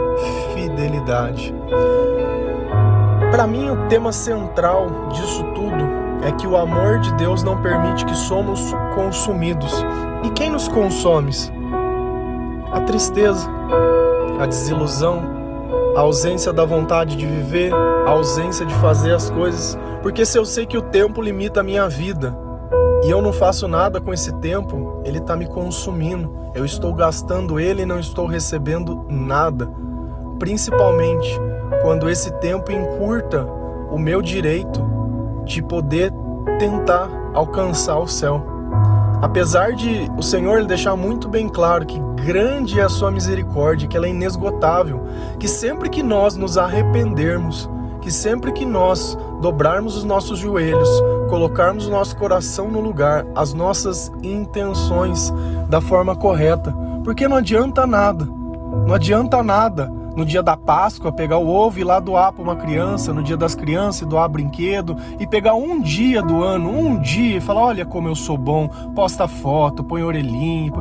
fidelidade. 0.54 1.54
Para 3.36 3.46
mim, 3.46 3.68
o 3.68 3.86
tema 3.88 4.12
central 4.12 5.10
disso 5.12 5.44
tudo 5.54 5.84
é 6.26 6.32
que 6.32 6.46
o 6.46 6.56
amor 6.56 7.00
de 7.00 7.12
Deus 7.16 7.42
não 7.42 7.60
permite 7.60 8.06
que 8.06 8.16
somos 8.16 8.74
consumidos. 8.94 9.84
E 10.24 10.30
quem 10.30 10.48
nos 10.48 10.68
consome? 10.68 11.32
A 12.72 12.80
tristeza, 12.80 13.46
a 14.40 14.46
desilusão, 14.46 15.20
a 15.94 16.00
ausência 16.00 16.50
da 16.50 16.64
vontade 16.64 17.14
de 17.14 17.26
viver, 17.26 17.74
a 17.74 18.08
ausência 18.08 18.64
de 18.64 18.74
fazer 18.76 19.12
as 19.12 19.28
coisas, 19.28 19.78
porque 20.00 20.24
se 20.24 20.38
eu 20.38 20.46
sei 20.46 20.64
que 20.64 20.78
o 20.78 20.82
tempo 20.82 21.20
limita 21.20 21.60
a 21.60 21.62
minha 21.62 21.86
vida 21.90 22.34
e 23.04 23.10
eu 23.10 23.20
não 23.20 23.34
faço 23.34 23.68
nada 23.68 24.00
com 24.00 24.14
esse 24.14 24.32
tempo, 24.36 25.02
ele 25.04 25.18
está 25.18 25.36
me 25.36 25.46
consumindo. 25.46 26.34
Eu 26.54 26.64
estou 26.64 26.94
gastando 26.94 27.60
ele 27.60 27.82
e 27.82 27.86
não 27.86 28.00
estou 28.00 28.24
recebendo 28.24 29.04
nada. 29.10 29.70
Principalmente 30.38 31.38
quando 31.82 32.10
esse 32.10 32.30
tempo 32.32 32.72
encurta 32.72 33.44
o 33.90 33.98
meu 33.98 34.20
direito 34.20 34.84
de 35.44 35.62
poder 35.62 36.12
tentar 36.58 37.08
alcançar 37.32 37.98
o 37.98 38.08
céu. 38.08 38.44
Apesar 39.22 39.72
de 39.72 40.10
o 40.16 40.22
Senhor 40.22 40.64
deixar 40.64 40.94
muito 40.96 41.28
bem 41.28 41.48
claro 41.48 41.86
que 41.86 41.98
grande 42.22 42.78
é 42.78 42.82
a 42.82 42.88
sua 42.88 43.10
misericórdia, 43.10 43.88
que 43.88 43.96
ela 43.96 44.06
é 44.06 44.10
inesgotável, 44.10 45.04
que 45.38 45.48
sempre 45.48 45.88
que 45.88 46.02
nós 46.02 46.36
nos 46.36 46.58
arrependermos, 46.58 47.70
que 48.00 48.10
sempre 48.10 48.52
que 48.52 48.64
nós 48.64 49.16
dobrarmos 49.40 49.96
os 49.96 50.04
nossos 50.04 50.38
joelhos, 50.38 50.88
colocarmos 51.28 51.86
o 51.86 51.90
nosso 51.90 52.16
coração 52.16 52.70
no 52.70 52.80
lugar, 52.80 53.26
as 53.34 53.52
nossas 53.52 54.12
intenções 54.22 55.32
da 55.68 55.80
forma 55.80 56.14
correta, 56.14 56.74
porque 57.02 57.26
não 57.26 57.36
adianta 57.36 57.86
nada, 57.86 58.24
não 58.86 58.94
adianta 58.94 59.42
nada 59.42 59.90
no 60.16 60.24
dia 60.24 60.42
da 60.42 60.56
Páscoa, 60.56 61.12
pegar 61.12 61.36
o 61.36 61.46
ovo 61.46 61.78
e 61.78 61.84
lá 61.84 62.00
doar 62.00 62.32
para 62.32 62.42
uma 62.42 62.56
criança, 62.56 63.12
no 63.12 63.22
dia 63.22 63.36
das 63.36 63.54
crianças 63.54 64.08
doar 64.08 64.28
brinquedo, 64.28 64.96
e 65.20 65.26
pegar 65.26 65.54
um 65.54 65.80
dia 65.80 66.22
do 66.22 66.42
ano, 66.42 66.70
um 66.70 66.98
dia, 66.98 67.36
e 67.36 67.40
falar: 67.40 67.60
olha 67.60 67.84
como 67.84 68.08
eu 68.08 68.14
sou 68.14 68.38
bom, 68.38 68.66
posta 68.94 69.28
foto, 69.28 69.84
põe 69.84 70.02
orelhinho. 70.02 70.72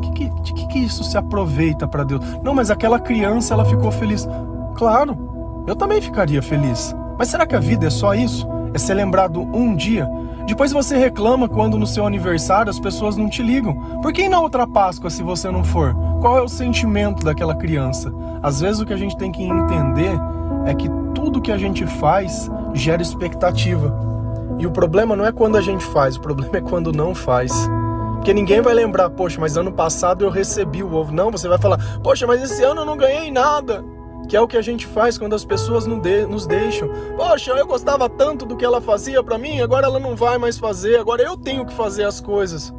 De 0.00 0.10
que, 0.12 0.30
que, 0.52 0.66
que 0.68 0.78
isso 0.78 1.02
se 1.02 1.18
aproveita 1.18 1.88
para 1.88 2.04
Deus? 2.04 2.20
Não, 2.42 2.54
mas 2.54 2.70
aquela 2.70 3.00
criança 3.00 3.52
ela 3.52 3.64
ficou 3.64 3.90
feliz. 3.90 4.28
Claro, 4.76 5.64
eu 5.66 5.74
também 5.74 6.00
ficaria 6.00 6.40
feliz. 6.40 6.94
Mas 7.18 7.28
será 7.28 7.46
que 7.46 7.56
a 7.56 7.60
vida 7.60 7.86
é 7.86 7.90
só 7.90 8.14
isso? 8.14 8.46
É 8.72 8.78
ser 8.78 8.94
lembrado 8.94 9.40
um 9.40 9.74
dia? 9.74 10.08
Depois 10.46 10.72
você 10.72 10.96
reclama 10.96 11.48
quando 11.48 11.78
no 11.78 11.86
seu 11.86 12.06
aniversário 12.06 12.68
as 12.68 12.78
pessoas 12.78 13.16
não 13.16 13.30
te 13.30 13.42
ligam. 13.42 13.74
Por 14.02 14.12
que 14.12 14.28
na 14.28 14.40
outra 14.40 14.66
Páscoa 14.66 15.08
se 15.08 15.22
você 15.22 15.50
não 15.50 15.64
for? 15.64 15.94
Qual 16.20 16.36
é 16.36 16.42
o 16.42 16.48
sentimento 16.48 17.24
daquela 17.24 17.54
criança? 17.54 18.12
Às 18.42 18.60
vezes 18.60 18.80
o 18.80 18.86
que 18.86 18.92
a 18.92 18.96
gente 18.96 19.16
tem 19.16 19.32
que 19.32 19.42
entender 19.42 20.12
é 20.66 20.74
que 20.74 20.88
tudo 21.14 21.40
que 21.40 21.50
a 21.50 21.56
gente 21.56 21.86
faz 21.86 22.50
gera 22.74 23.00
expectativa. 23.00 23.94
E 24.58 24.66
o 24.66 24.70
problema 24.70 25.16
não 25.16 25.24
é 25.24 25.32
quando 25.32 25.56
a 25.56 25.62
gente 25.62 25.84
faz, 25.84 26.16
o 26.16 26.20
problema 26.20 26.58
é 26.58 26.60
quando 26.60 26.92
não 26.92 27.14
faz. 27.14 27.52
Porque 28.16 28.34
ninguém 28.34 28.60
vai 28.60 28.74
lembrar, 28.74 29.10
poxa, 29.10 29.40
mas 29.40 29.56
ano 29.56 29.72
passado 29.72 30.24
eu 30.24 30.30
recebi 30.30 30.82
o 30.82 30.94
ovo. 30.94 31.12
Não, 31.12 31.30
você 31.30 31.48
vai 31.48 31.58
falar, 31.58 31.78
poxa, 32.02 32.26
mas 32.26 32.42
esse 32.42 32.62
ano 32.62 32.82
eu 32.82 32.86
não 32.86 32.96
ganhei 32.96 33.30
nada 33.30 33.93
que 34.28 34.36
é 34.36 34.40
o 34.40 34.46
que 34.46 34.56
a 34.56 34.62
gente 34.62 34.86
faz 34.86 35.18
quando 35.18 35.34
as 35.34 35.44
pessoas 35.44 35.86
nos 35.86 36.46
deixam. 36.46 36.88
Poxa, 37.16 37.52
eu 37.52 37.66
gostava 37.66 38.08
tanto 38.08 38.46
do 38.46 38.56
que 38.56 38.64
ela 38.64 38.80
fazia 38.80 39.22
para 39.22 39.38
mim, 39.38 39.60
agora 39.60 39.86
ela 39.86 40.00
não 40.00 40.16
vai 40.16 40.38
mais 40.38 40.58
fazer, 40.58 40.98
agora 40.98 41.22
eu 41.22 41.36
tenho 41.36 41.66
que 41.66 41.72
fazer 41.74 42.04
as 42.04 42.20
coisas. 42.20 42.72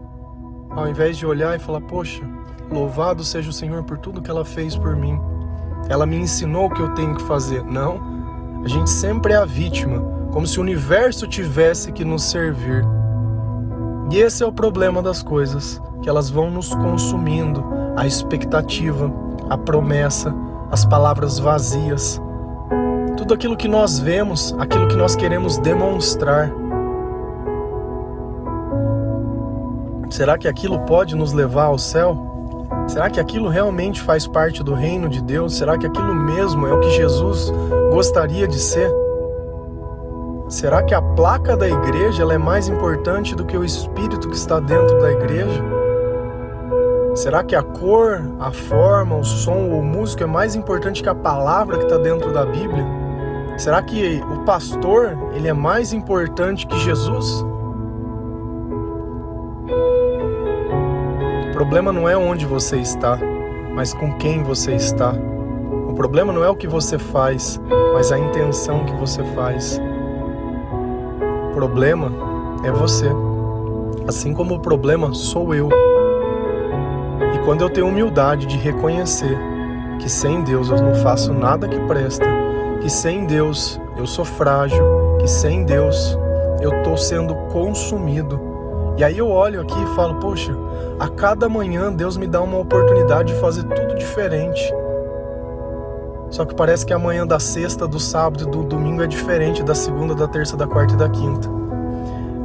Ao 0.69 0.87
invés 0.87 1.17
de 1.17 1.25
olhar 1.25 1.55
e 1.55 1.59
falar, 1.59 1.81
poxa, 1.81 2.21
louvado 2.71 3.23
seja 3.23 3.49
o 3.49 3.53
Senhor 3.53 3.83
por 3.83 3.97
tudo 3.97 4.21
que 4.21 4.29
ela 4.29 4.43
fez 4.43 4.75
por 4.75 4.95
mim. 4.95 5.19
Ela 5.87 6.05
me 6.05 6.17
ensinou 6.17 6.65
o 6.65 6.69
que 6.69 6.81
eu 6.81 6.93
tenho 6.93 7.15
que 7.15 7.23
fazer. 7.23 7.63
Não, 7.63 8.01
a 8.63 8.67
gente 8.67 8.89
sempre 8.89 9.33
é 9.33 9.37
a 9.37 9.45
vítima, 9.45 10.01
como 10.31 10.47
se 10.47 10.57
o 10.59 10.61
universo 10.61 11.27
tivesse 11.27 11.91
que 11.91 12.03
nos 12.03 12.23
servir. 12.23 12.83
E 14.11 14.17
esse 14.17 14.43
é 14.43 14.45
o 14.45 14.51
problema 14.51 15.01
das 15.01 15.23
coisas, 15.23 15.81
que 16.01 16.09
elas 16.09 16.29
vão 16.29 16.51
nos 16.51 16.73
consumindo, 16.73 17.63
a 17.95 18.05
expectativa, 18.05 19.11
a 19.49 19.57
promessa, 19.57 20.33
as 20.71 20.85
palavras 20.85 21.39
vazias, 21.39 22.21
tudo 23.17 23.33
aquilo 23.33 23.55
que 23.55 23.67
nós 23.67 23.99
vemos, 23.99 24.55
aquilo 24.59 24.87
que 24.87 24.95
nós 24.95 25.15
queremos 25.15 25.57
demonstrar. 25.57 26.51
Será 30.09 30.37
que 30.37 30.47
aquilo 30.47 30.79
pode 30.81 31.15
nos 31.15 31.33
levar 31.33 31.65
ao 31.65 31.77
céu? 31.77 32.65
Será 32.87 33.09
que 33.09 33.19
aquilo 33.19 33.49
realmente 33.49 34.01
faz 34.01 34.27
parte 34.27 34.63
do 34.63 34.73
reino 34.73 35.09
de 35.09 35.21
Deus? 35.21 35.57
Será 35.57 35.77
que 35.77 35.87
aquilo 35.87 36.13
mesmo 36.13 36.67
é 36.67 36.73
o 36.73 36.79
que 36.79 36.91
Jesus 36.91 37.51
gostaria 37.91 38.47
de 38.47 38.59
ser? 38.59 38.91
Será 40.47 40.83
que 40.83 40.93
a 40.93 41.01
placa 41.01 41.57
da 41.57 41.67
igreja 41.67 42.23
é 42.31 42.37
mais 42.37 42.67
importante 42.67 43.35
do 43.35 43.45
que 43.45 43.57
o 43.57 43.63
espírito 43.63 44.29
que 44.29 44.35
está 44.35 44.59
dentro 44.59 44.99
da 44.99 45.11
igreja? 45.11 45.63
Será 47.15 47.45
que 47.45 47.55
a 47.55 47.63
cor, 47.63 48.29
a 48.41 48.51
forma, 48.51 49.15
o 49.15 49.23
som 49.23 49.69
ou 49.71 49.81
música 49.81 50.25
é 50.25 50.27
mais 50.27 50.53
importante 50.53 51.01
que 51.01 51.07
a 51.07 51.15
palavra 51.15 51.77
que 51.77 51.85
está 51.85 51.97
dentro 51.97 52.33
da 52.33 52.45
Bíblia? 52.45 52.85
Será 53.57 53.81
que 53.81 54.21
o 54.29 54.43
pastor 54.43 55.17
ele 55.33 55.47
é 55.47 55.53
mais 55.53 55.93
importante 55.93 56.67
que 56.67 56.77
Jesus? 56.77 57.41
O 61.49 61.53
problema 61.53 61.93
não 61.93 62.07
é 62.09 62.17
onde 62.17 62.45
você 62.45 62.79
está, 62.79 63.17
mas 63.73 63.93
com 63.93 64.17
quem 64.17 64.43
você 64.43 64.75
está. 64.75 65.13
O 65.87 65.93
problema 65.93 66.33
não 66.33 66.43
é 66.43 66.49
o 66.49 66.55
que 66.55 66.67
você 66.67 66.99
faz, 66.99 67.61
mas 67.93 68.11
a 68.11 68.19
intenção 68.19 68.83
que 68.83 68.93
você 68.93 69.23
faz. 69.33 69.79
O 71.49 71.53
problema 71.55 72.11
é 72.65 72.71
você, 72.73 73.07
assim 74.05 74.33
como 74.33 74.55
o 74.55 74.59
problema 74.59 75.13
sou 75.13 75.55
eu. 75.55 75.69
Quando 77.45 77.61
eu 77.61 77.69
tenho 77.69 77.87
humildade 77.87 78.47
de 78.47 78.57
reconhecer 78.57 79.37
que 79.99 80.09
sem 80.09 80.41
Deus 80.41 80.69
eu 80.69 80.81
não 80.81 80.95
faço 80.95 81.31
nada 81.31 81.67
que 81.67 81.79
presta, 81.81 82.25
que 82.81 82.89
sem 82.89 83.27
Deus 83.27 83.79
eu 83.95 84.07
sou 84.07 84.25
frágil, 84.25 84.83
que 85.19 85.27
sem 85.27 85.63
Deus 85.63 86.17
eu 86.59 86.75
estou 86.77 86.97
sendo 86.97 87.35
consumido. 87.51 88.41
E 88.97 89.03
aí 89.03 89.19
eu 89.19 89.29
olho 89.29 89.61
aqui 89.61 89.79
e 89.79 89.95
falo, 89.95 90.15
poxa, 90.15 90.57
a 90.99 91.07
cada 91.07 91.47
manhã 91.47 91.93
Deus 91.93 92.17
me 92.17 92.25
dá 92.25 92.41
uma 92.41 92.57
oportunidade 92.57 93.31
de 93.31 93.39
fazer 93.39 93.63
tudo 93.65 93.93
diferente. 93.93 94.73
Só 96.31 96.45
que 96.45 96.55
parece 96.55 96.83
que 96.83 96.93
a 96.93 96.99
manhã 96.99 97.27
da 97.27 97.39
sexta, 97.39 97.87
do 97.87 97.99
sábado 97.99 98.43
e 98.43 98.49
do 98.49 98.63
domingo 98.63 99.03
é 99.03 99.07
diferente 99.07 99.61
da 99.61 99.75
segunda, 99.75 100.15
da 100.15 100.27
terça, 100.27 100.57
da 100.57 100.65
quarta 100.65 100.95
e 100.95 100.97
da 100.97 101.07
quinta. 101.07 101.47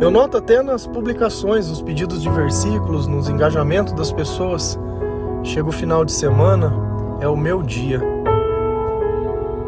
Eu 0.00 0.10
noto 0.10 0.38
até 0.38 0.62
nas 0.62 0.86
publicações, 0.86 1.68
nos 1.68 1.82
pedidos 1.82 2.22
de 2.22 2.30
versículos, 2.30 3.06
nos 3.06 3.28
engajamentos 3.28 3.92
das 3.92 4.10
pessoas. 4.10 4.78
Chega 5.44 5.68
o 5.68 5.72
final 5.72 6.06
de 6.06 6.12
semana, 6.12 6.72
é 7.20 7.28
o 7.28 7.36
meu 7.36 7.62
dia. 7.62 8.00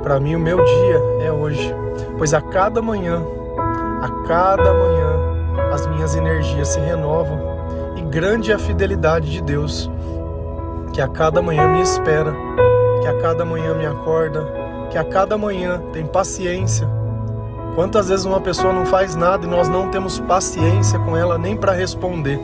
Para 0.02 0.18
mim, 0.18 0.34
o 0.34 0.40
meu 0.40 0.56
dia 0.64 1.26
é 1.26 1.30
hoje, 1.30 1.74
pois 2.16 2.32
a 2.32 2.40
cada 2.40 2.80
manhã, 2.80 3.22
a 4.00 4.08
cada 4.26 4.72
manhã, 4.72 5.70
as 5.70 5.86
minhas 5.86 6.16
energias 6.16 6.68
se 6.68 6.80
renovam 6.80 7.38
e 7.98 8.00
grande 8.00 8.52
é 8.52 8.54
a 8.54 8.58
fidelidade 8.58 9.30
de 9.30 9.42
Deus, 9.42 9.90
que 10.94 11.02
a 11.02 11.08
cada 11.08 11.42
manhã 11.42 11.68
me 11.68 11.82
espera, 11.82 12.34
que 13.02 13.06
a 13.06 13.20
cada 13.20 13.44
manhã 13.44 13.74
me 13.74 13.84
acorda, 13.84 14.50
que 14.90 14.96
a 14.96 15.04
cada 15.04 15.36
manhã 15.36 15.78
tem 15.92 16.06
paciência 16.06 16.88
Quantas 17.74 18.08
vezes 18.08 18.26
uma 18.26 18.40
pessoa 18.40 18.70
não 18.70 18.84
faz 18.84 19.14
nada 19.14 19.46
e 19.46 19.48
nós 19.48 19.66
não 19.66 19.90
temos 19.90 20.20
paciência 20.20 20.98
com 20.98 21.16
ela 21.16 21.38
nem 21.38 21.56
para 21.56 21.72
responder? 21.72 22.38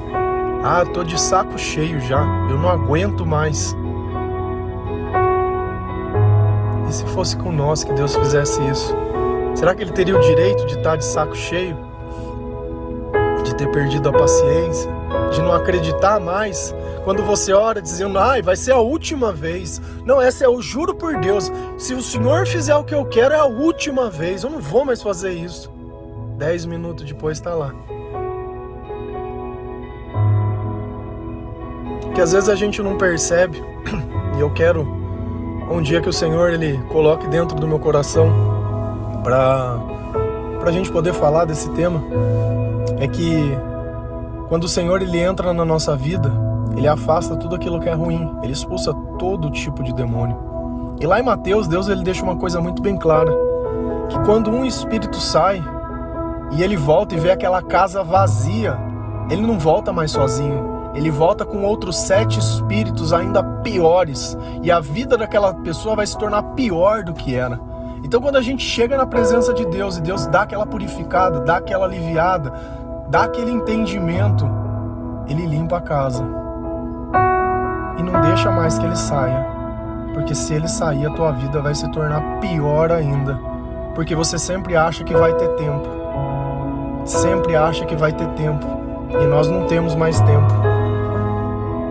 Ah, 0.64 0.84
tô 0.86 1.04
de 1.04 1.20
saco 1.20 1.58
cheio 1.58 2.00
já, 2.00 2.20
eu 2.50 2.58
não 2.58 2.68
aguento 2.68 3.26
mais. 3.26 3.76
E 6.88 6.92
se 6.92 7.04
fosse 7.08 7.36
com 7.36 7.52
nós 7.52 7.84
que 7.84 7.92
Deus 7.92 8.16
fizesse 8.16 8.60
isso? 8.68 8.96
Será 9.54 9.74
que 9.74 9.82
ele 9.82 9.92
teria 9.92 10.16
o 10.16 10.20
direito 10.20 10.64
de 10.66 10.78
estar 10.78 10.90
tá 10.90 10.96
de 10.96 11.04
saco 11.04 11.36
cheio? 11.36 11.76
De 13.44 13.54
ter 13.54 13.70
perdido 13.70 14.08
a 14.08 14.12
paciência? 14.12 14.97
De 15.32 15.40
não 15.40 15.52
acreditar 15.52 16.20
mais 16.20 16.74
quando 17.04 17.22
você 17.22 17.52
ora 17.52 17.80
dizendo, 17.80 18.18
ai, 18.18 18.42
vai 18.42 18.56
ser 18.56 18.72
a 18.72 18.78
última 18.78 19.32
vez. 19.32 19.80
Não, 20.04 20.20
essa 20.20 20.44
é, 20.44 20.46
eu 20.46 20.60
juro 20.60 20.94
por 20.94 21.16
Deus, 21.16 21.50
se 21.78 21.94
o 21.94 22.02
Senhor 22.02 22.46
fizer 22.46 22.74
o 22.74 22.84
que 22.84 22.94
eu 22.94 23.04
quero, 23.06 23.34
é 23.34 23.38
a 23.38 23.46
última 23.46 24.10
vez. 24.10 24.44
Eu 24.44 24.50
não 24.50 24.60
vou 24.60 24.84
mais 24.84 25.02
fazer 25.02 25.32
isso. 25.32 25.70
Dez 26.36 26.66
minutos 26.66 27.04
depois 27.04 27.38
está 27.38 27.54
lá. 27.54 27.72
Que 32.14 32.20
às 32.20 32.32
vezes 32.32 32.48
a 32.48 32.54
gente 32.54 32.82
não 32.82 32.98
percebe, 32.98 33.62
e 34.36 34.40
eu 34.40 34.52
quero 34.52 34.82
um 35.70 35.80
dia 35.80 36.00
que 36.00 36.08
o 36.08 36.12
Senhor 36.12 36.50
ele 36.50 36.78
coloque 36.88 37.26
dentro 37.28 37.56
do 37.56 37.66
meu 37.66 37.78
coração 37.78 38.30
para 39.22 39.78
a 40.66 40.70
gente 40.70 40.90
poder 40.90 41.12
falar 41.12 41.44
desse 41.44 41.70
tema, 41.70 42.02
é 42.98 43.06
que 43.06 43.56
quando 44.48 44.64
o 44.64 44.68
Senhor 44.68 45.02
ele 45.02 45.18
entra 45.18 45.52
na 45.52 45.64
nossa 45.64 45.94
vida, 45.94 46.32
ele 46.76 46.88
afasta 46.88 47.36
tudo 47.36 47.54
aquilo 47.54 47.78
que 47.78 47.88
é 47.88 47.92
ruim, 47.92 48.34
ele 48.42 48.52
expulsa 48.52 48.94
todo 49.18 49.50
tipo 49.50 49.82
de 49.82 49.92
demônio. 49.92 50.96
E 51.00 51.06
lá 51.06 51.20
em 51.20 51.22
Mateus, 51.22 51.68
Deus 51.68 51.88
ele 51.88 52.02
deixa 52.02 52.22
uma 52.22 52.36
coisa 52.36 52.60
muito 52.60 52.80
bem 52.80 52.96
clara, 52.96 53.30
que 54.08 54.18
quando 54.20 54.50
um 54.50 54.64
espírito 54.64 55.16
sai 55.16 55.62
e 56.52 56.62
ele 56.62 56.76
volta 56.76 57.14
e 57.14 57.20
vê 57.20 57.30
aquela 57.30 57.62
casa 57.62 58.02
vazia, 58.02 58.76
ele 59.30 59.42
não 59.42 59.58
volta 59.58 59.92
mais 59.92 60.10
sozinho, 60.10 60.92
ele 60.94 61.10
volta 61.10 61.44
com 61.44 61.64
outros 61.64 61.96
sete 61.96 62.38
espíritos 62.38 63.12
ainda 63.12 63.42
piores. 63.42 64.36
E 64.62 64.70
a 64.70 64.80
vida 64.80 65.16
daquela 65.16 65.52
pessoa 65.54 65.94
vai 65.94 66.06
se 66.06 66.16
tornar 66.16 66.42
pior 66.54 67.04
do 67.04 67.12
que 67.12 67.34
era. 67.34 67.60
Então, 68.02 68.20
quando 68.20 68.36
a 68.36 68.42
gente 68.42 68.64
chega 68.64 68.96
na 68.96 69.06
presença 69.06 69.52
de 69.52 69.66
Deus 69.66 69.98
e 69.98 70.00
Deus 70.00 70.26
dá 70.26 70.42
aquela 70.42 70.64
purificada, 70.64 71.40
dá 71.40 71.58
aquela 71.58 71.84
aliviada, 71.84 72.52
dá 73.08 73.22
aquele 73.22 73.50
entendimento, 73.50 74.48
Ele 75.26 75.46
limpa 75.46 75.78
a 75.78 75.80
casa. 75.80 76.24
E 77.98 78.02
não 78.02 78.20
deixa 78.20 78.50
mais 78.50 78.78
que 78.78 78.86
ele 78.86 78.96
saia. 78.96 79.44
Porque 80.14 80.34
se 80.34 80.54
ele 80.54 80.68
sair, 80.68 81.06
a 81.06 81.10
tua 81.10 81.32
vida 81.32 81.60
vai 81.60 81.74
se 81.74 81.90
tornar 81.90 82.38
pior 82.40 82.92
ainda. 82.92 83.38
Porque 83.94 84.14
você 84.14 84.38
sempre 84.38 84.76
acha 84.76 85.02
que 85.02 85.14
vai 85.14 85.34
ter 85.34 85.48
tempo. 85.56 85.88
Sempre 87.04 87.56
acha 87.56 87.84
que 87.84 87.96
vai 87.96 88.12
ter 88.12 88.28
tempo. 88.28 88.66
E 89.20 89.26
nós 89.26 89.48
não 89.48 89.66
temos 89.66 89.94
mais 89.94 90.20
tempo. 90.20 90.52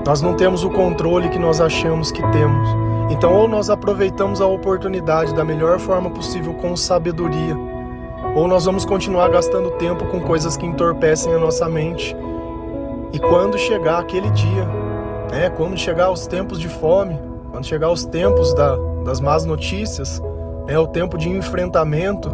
Nós 0.06 0.22
não 0.22 0.36
temos 0.36 0.64
o 0.64 0.70
controle 0.70 1.30
que 1.30 1.38
nós 1.38 1.60
achamos 1.60 2.12
que 2.12 2.22
temos. 2.32 2.70
Então, 3.10 3.34
ou 3.34 3.48
nós 3.48 3.70
aproveitamos 3.70 4.40
a 4.40 4.48
oportunidade 4.48 5.34
da 5.34 5.44
melhor 5.44 5.80
forma 5.80 6.10
possível 6.10 6.54
com 6.54 6.76
sabedoria, 6.76 7.58
ou 8.38 8.48
nós 8.48 8.66
vamos 8.66 8.86
continuar 8.86 9.30
gastando 9.30 9.72
tempo 9.72 10.06
com 10.06 10.22
coisas 10.22 10.56
que 10.56 10.64
entorpecem 10.64 11.34
a 11.34 11.40
nossa 11.40 11.68
mente. 11.68 12.16
E 13.12 13.18
quando 13.18 13.58
chegar 13.58 13.98
aquele 13.98 14.30
dia, 14.30 14.64
né, 15.32 15.50
quando 15.50 15.76
chegar 15.76 16.12
os 16.12 16.28
tempos 16.28 16.60
de 16.60 16.70
fome, 16.70 17.20
quando 17.50 17.66
chegar 17.66 17.90
os 17.90 18.06
tempos 18.06 18.54
da, 18.54 18.78
das 19.04 19.20
más 19.20 19.44
notícias, 19.44 20.22
é 20.68 20.78
o 20.78 20.86
tempo 20.86 21.18
de 21.18 21.28
enfrentamento, 21.28 22.30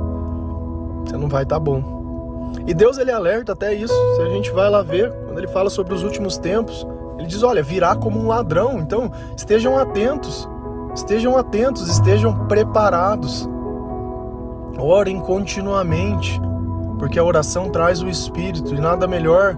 você 1.05 1.15
não 1.15 1.29
vai 1.29 1.43
estar 1.43 1.55
tá 1.55 1.59
bom. 1.59 2.51
E 2.67 2.73
Deus 2.73 2.97
ele 2.97 3.09
alerta 3.11 3.53
até 3.53 3.73
isso. 3.73 3.95
Se 4.17 4.23
a 4.23 4.29
gente 4.29 4.51
vai 4.51 4.69
lá 4.69 4.81
ver, 4.81 5.09
quando 5.25 5.37
ele 5.37 5.47
fala 5.47 5.69
sobre 5.69 5.93
os 5.93 6.03
últimos 6.03 6.37
tempos, 6.37 6.85
ele 7.17 7.27
diz: 7.27 7.43
olha, 7.43 7.63
virá 7.63 7.95
como 7.95 8.19
um 8.19 8.27
ladrão. 8.27 8.77
Então, 8.77 9.09
estejam 9.37 9.77
atentos, 9.77 10.49
estejam 10.93 11.37
atentos, 11.37 11.87
estejam 11.87 12.45
preparados. 12.45 13.47
Orem 14.77 15.19
continuamente, 15.19 16.39
porque 16.97 17.19
a 17.19 17.23
oração 17.23 17.69
traz 17.69 18.01
o 18.01 18.09
Espírito 18.09 18.73
e 18.73 18.79
nada 18.79 19.07
melhor 19.07 19.57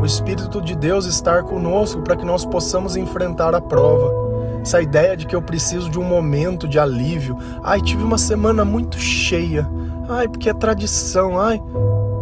o 0.00 0.06
Espírito 0.06 0.60
de 0.60 0.76
Deus 0.76 1.06
estar 1.06 1.42
conosco 1.42 2.02
para 2.02 2.16
que 2.16 2.24
nós 2.24 2.44
possamos 2.44 2.96
enfrentar 2.96 3.54
a 3.54 3.60
prova. 3.60 4.28
Essa 4.62 4.82
ideia 4.82 5.16
de 5.16 5.26
que 5.26 5.34
eu 5.34 5.42
preciso 5.42 5.90
de 5.90 5.98
um 5.98 6.04
momento 6.04 6.68
de 6.68 6.78
alívio. 6.78 7.36
Ai, 7.62 7.80
tive 7.80 8.02
uma 8.02 8.18
semana 8.18 8.64
muito 8.64 8.98
cheia. 8.98 9.68
Ai, 10.08 10.28
porque 10.28 10.50
é 10.50 10.54
tradição. 10.54 11.38
Ai, 11.40 11.60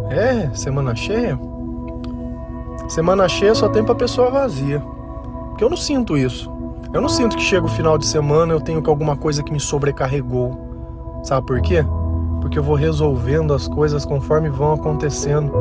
é, 0.09 0.49
semana 0.53 0.95
cheia? 0.95 1.39
Semana 2.87 3.27
cheia 3.27 3.53
só 3.53 3.67
tem 3.67 3.83
para 3.83 3.95
pessoa 3.95 4.29
vazia. 4.29 4.79
Porque 5.49 5.63
eu 5.63 5.69
não 5.69 5.77
sinto 5.77 6.17
isso. 6.17 6.51
Eu 6.93 7.01
não 7.01 7.09
sinto 7.09 7.35
que 7.35 7.43
chega 7.43 7.65
o 7.65 7.69
final 7.69 7.97
de 7.97 8.05
semana 8.05 8.53
eu 8.53 8.61
tenho 8.61 8.81
alguma 8.87 9.17
coisa 9.17 9.43
que 9.43 9.51
me 9.51 9.59
sobrecarregou. 9.59 11.19
Sabe 11.23 11.45
por 11.45 11.61
quê? 11.61 11.83
Porque 12.47 12.57
eu 12.57 12.63
vou 12.63 12.75
resolvendo 12.75 13.53
as 13.53 13.67
coisas 13.67 14.05
conforme 14.05 14.47
vão 14.47 14.71
acontecendo. 14.71 15.51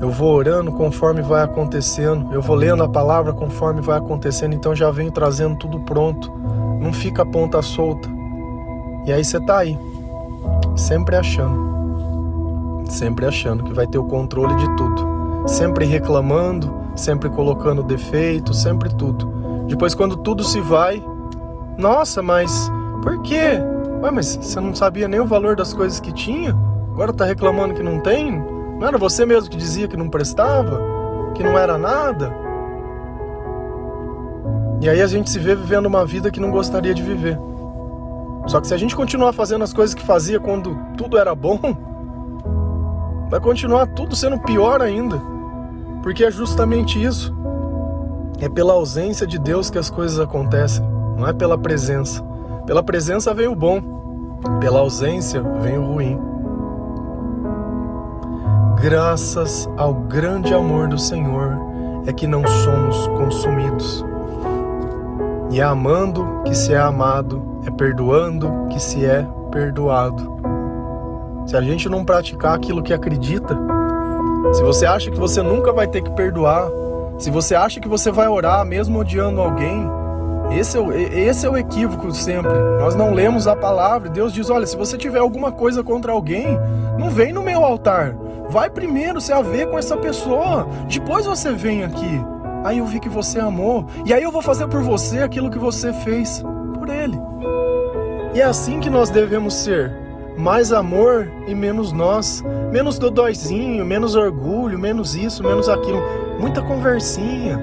Eu 0.00 0.10
vou 0.10 0.34
orando 0.34 0.72
conforme 0.72 1.22
vai 1.22 1.44
acontecendo. 1.44 2.34
Eu 2.34 2.42
vou 2.42 2.56
lendo 2.56 2.82
a 2.82 2.88
palavra 2.88 3.32
conforme 3.32 3.80
vai 3.80 3.98
acontecendo. 3.98 4.52
Então 4.52 4.74
já 4.74 4.90
venho 4.90 5.12
trazendo 5.12 5.56
tudo 5.56 5.78
pronto. 5.78 6.28
Não 6.80 6.92
fica 6.92 7.22
a 7.22 7.26
ponta 7.26 7.62
solta. 7.62 8.08
E 9.06 9.12
aí 9.12 9.24
você 9.24 9.38
tá 9.38 9.58
aí, 9.58 9.78
sempre 10.74 11.14
achando. 11.14 12.82
Sempre 12.88 13.24
achando 13.24 13.62
que 13.62 13.72
vai 13.72 13.86
ter 13.86 13.98
o 13.98 14.04
controle 14.04 14.56
de 14.56 14.76
tudo 14.76 15.06
sempre 15.46 15.86
reclamando, 15.86 16.74
sempre 16.94 17.30
colocando 17.30 17.82
defeito, 17.82 18.52
sempre 18.52 18.94
tudo. 18.94 19.64
Depois, 19.66 19.94
quando 19.94 20.16
tudo 20.16 20.44
se 20.44 20.60
vai, 20.60 21.02
nossa, 21.78 22.20
mas 22.22 22.70
por 23.02 23.22
quê? 23.22 23.58
Ué, 24.02 24.10
mas 24.12 24.36
você 24.36 24.60
não 24.60 24.74
sabia 24.74 25.08
nem 25.08 25.18
o 25.18 25.26
valor 25.26 25.56
das 25.56 25.74
coisas 25.74 25.98
que 25.98 26.12
tinha? 26.12 26.50
Agora 26.92 27.12
tá 27.12 27.24
reclamando 27.24 27.74
que 27.74 27.82
não 27.82 28.00
tem? 28.00 28.38
Não 28.78 28.86
era 28.86 28.96
você 28.96 29.26
mesmo 29.26 29.50
que 29.50 29.56
dizia 29.56 29.88
que 29.88 29.96
não 29.96 30.08
prestava? 30.08 30.80
Que 31.34 31.42
não 31.42 31.58
era 31.58 31.76
nada? 31.76 32.32
E 34.80 34.88
aí 34.88 35.02
a 35.02 35.06
gente 35.08 35.28
se 35.28 35.40
vê 35.40 35.56
vivendo 35.56 35.86
uma 35.86 36.06
vida 36.06 36.30
que 36.30 36.38
não 36.38 36.52
gostaria 36.52 36.94
de 36.94 37.02
viver. 37.02 37.36
Só 38.46 38.60
que 38.60 38.68
se 38.68 38.74
a 38.74 38.76
gente 38.76 38.94
continuar 38.94 39.32
fazendo 39.32 39.64
as 39.64 39.72
coisas 39.72 39.94
que 39.94 40.02
fazia 40.02 40.38
quando 40.38 40.78
tudo 40.96 41.18
era 41.18 41.34
bom, 41.34 41.58
vai 43.28 43.40
continuar 43.40 43.86
tudo 43.88 44.14
sendo 44.14 44.38
pior 44.38 44.80
ainda. 44.80 45.20
Porque 46.04 46.24
é 46.24 46.30
justamente 46.30 47.02
isso. 47.02 47.36
É 48.40 48.48
pela 48.48 48.74
ausência 48.74 49.26
de 49.26 49.40
Deus 49.40 49.68
que 49.68 49.78
as 49.78 49.90
coisas 49.90 50.20
acontecem, 50.20 50.84
não 51.16 51.26
é 51.26 51.32
pela 51.32 51.58
presença. 51.58 52.27
Pela 52.68 52.82
presença 52.82 53.32
vem 53.32 53.48
o 53.48 53.54
bom, 53.54 53.80
pela 54.60 54.80
ausência 54.80 55.42
vem 55.62 55.78
o 55.78 55.86
ruim. 55.86 56.20
Graças 58.78 59.66
ao 59.74 59.94
grande 59.94 60.52
amor 60.52 60.86
do 60.86 60.98
Senhor 60.98 61.58
é 62.06 62.12
que 62.12 62.26
não 62.26 62.46
somos 62.46 63.06
consumidos. 63.06 64.04
E 65.50 65.60
é 65.60 65.64
amando 65.64 66.42
que 66.44 66.54
se 66.54 66.74
é 66.74 66.76
amado, 66.76 67.42
é 67.66 67.70
perdoando 67.70 68.66
que 68.68 68.78
se 68.78 69.02
é 69.02 69.26
perdoado. 69.50 70.38
Se 71.46 71.56
a 71.56 71.62
gente 71.62 71.88
não 71.88 72.04
praticar 72.04 72.54
aquilo 72.54 72.82
que 72.82 72.92
acredita, 72.92 73.58
se 74.52 74.62
você 74.62 74.84
acha 74.84 75.10
que 75.10 75.18
você 75.18 75.40
nunca 75.40 75.72
vai 75.72 75.86
ter 75.86 76.02
que 76.02 76.10
perdoar, 76.10 76.68
se 77.18 77.30
você 77.30 77.54
acha 77.54 77.80
que 77.80 77.88
você 77.88 78.10
vai 78.10 78.28
orar 78.28 78.62
mesmo 78.66 78.98
odiando 78.98 79.40
alguém, 79.40 79.90
esse 80.50 80.76
é, 80.76 80.80
o, 80.80 80.92
esse 80.92 81.46
é 81.46 81.50
o 81.50 81.56
equívoco 81.56 82.10
sempre. 82.12 82.52
Nós 82.78 82.94
não 82.94 83.12
lemos 83.12 83.46
a 83.46 83.54
palavra. 83.54 84.08
Deus 84.08 84.32
diz: 84.32 84.50
olha, 84.50 84.66
se 84.66 84.76
você 84.76 84.96
tiver 84.96 85.18
alguma 85.18 85.52
coisa 85.52 85.82
contra 85.82 86.12
alguém, 86.12 86.58
não 86.98 87.10
vem 87.10 87.32
no 87.32 87.42
meu 87.42 87.64
altar. 87.64 88.14
Vai 88.48 88.70
primeiro 88.70 89.20
se 89.20 89.32
haver 89.32 89.68
com 89.68 89.78
essa 89.78 89.96
pessoa. 89.96 90.66
Depois 90.88 91.26
você 91.26 91.52
vem 91.52 91.84
aqui. 91.84 92.20
Aí 92.64 92.78
eu 92.78 92.86
vi 92.86 92.98
que 92.98 93.08
você 93.08 93.38
amou. 93.38 93.86
E 94.04 94.12
aí 94.12 94.22
eu 94.22 94.32
vou 94.32 94.42
fazer 94.42 94.66
por 94.68 94.82
você 94.82 95.22
aquilo 95.22 95.50
que 95.50 95.58
você 95.58 95.92
fez 95.92 96.42
por 96.74 96.88
ele. 96.88 97.18
E 98.34 98.40
é 98.40 98.44
assim 98.44 98.80
que 98.80 98.90
nós 98.90 99.10
devemos 99.10 99.54
ser 99.54 99.92
mais 100.36 100.72
amor 100.72 101.30
e 101.48 101.54
menos 101.54 101.92
nós, 101.92 102.44
menos 102.70 102.98
dodóizinho, 102.98 103.84
menos 103.84 104.14
orgulho, 104.14 104.78
menos 104.78 105.16
isso, 105.16 105.42
menos 105.42 105.68
aquilo, 105.68 106.00
muita 106.38 106.62
conversinha, 106.62 107.58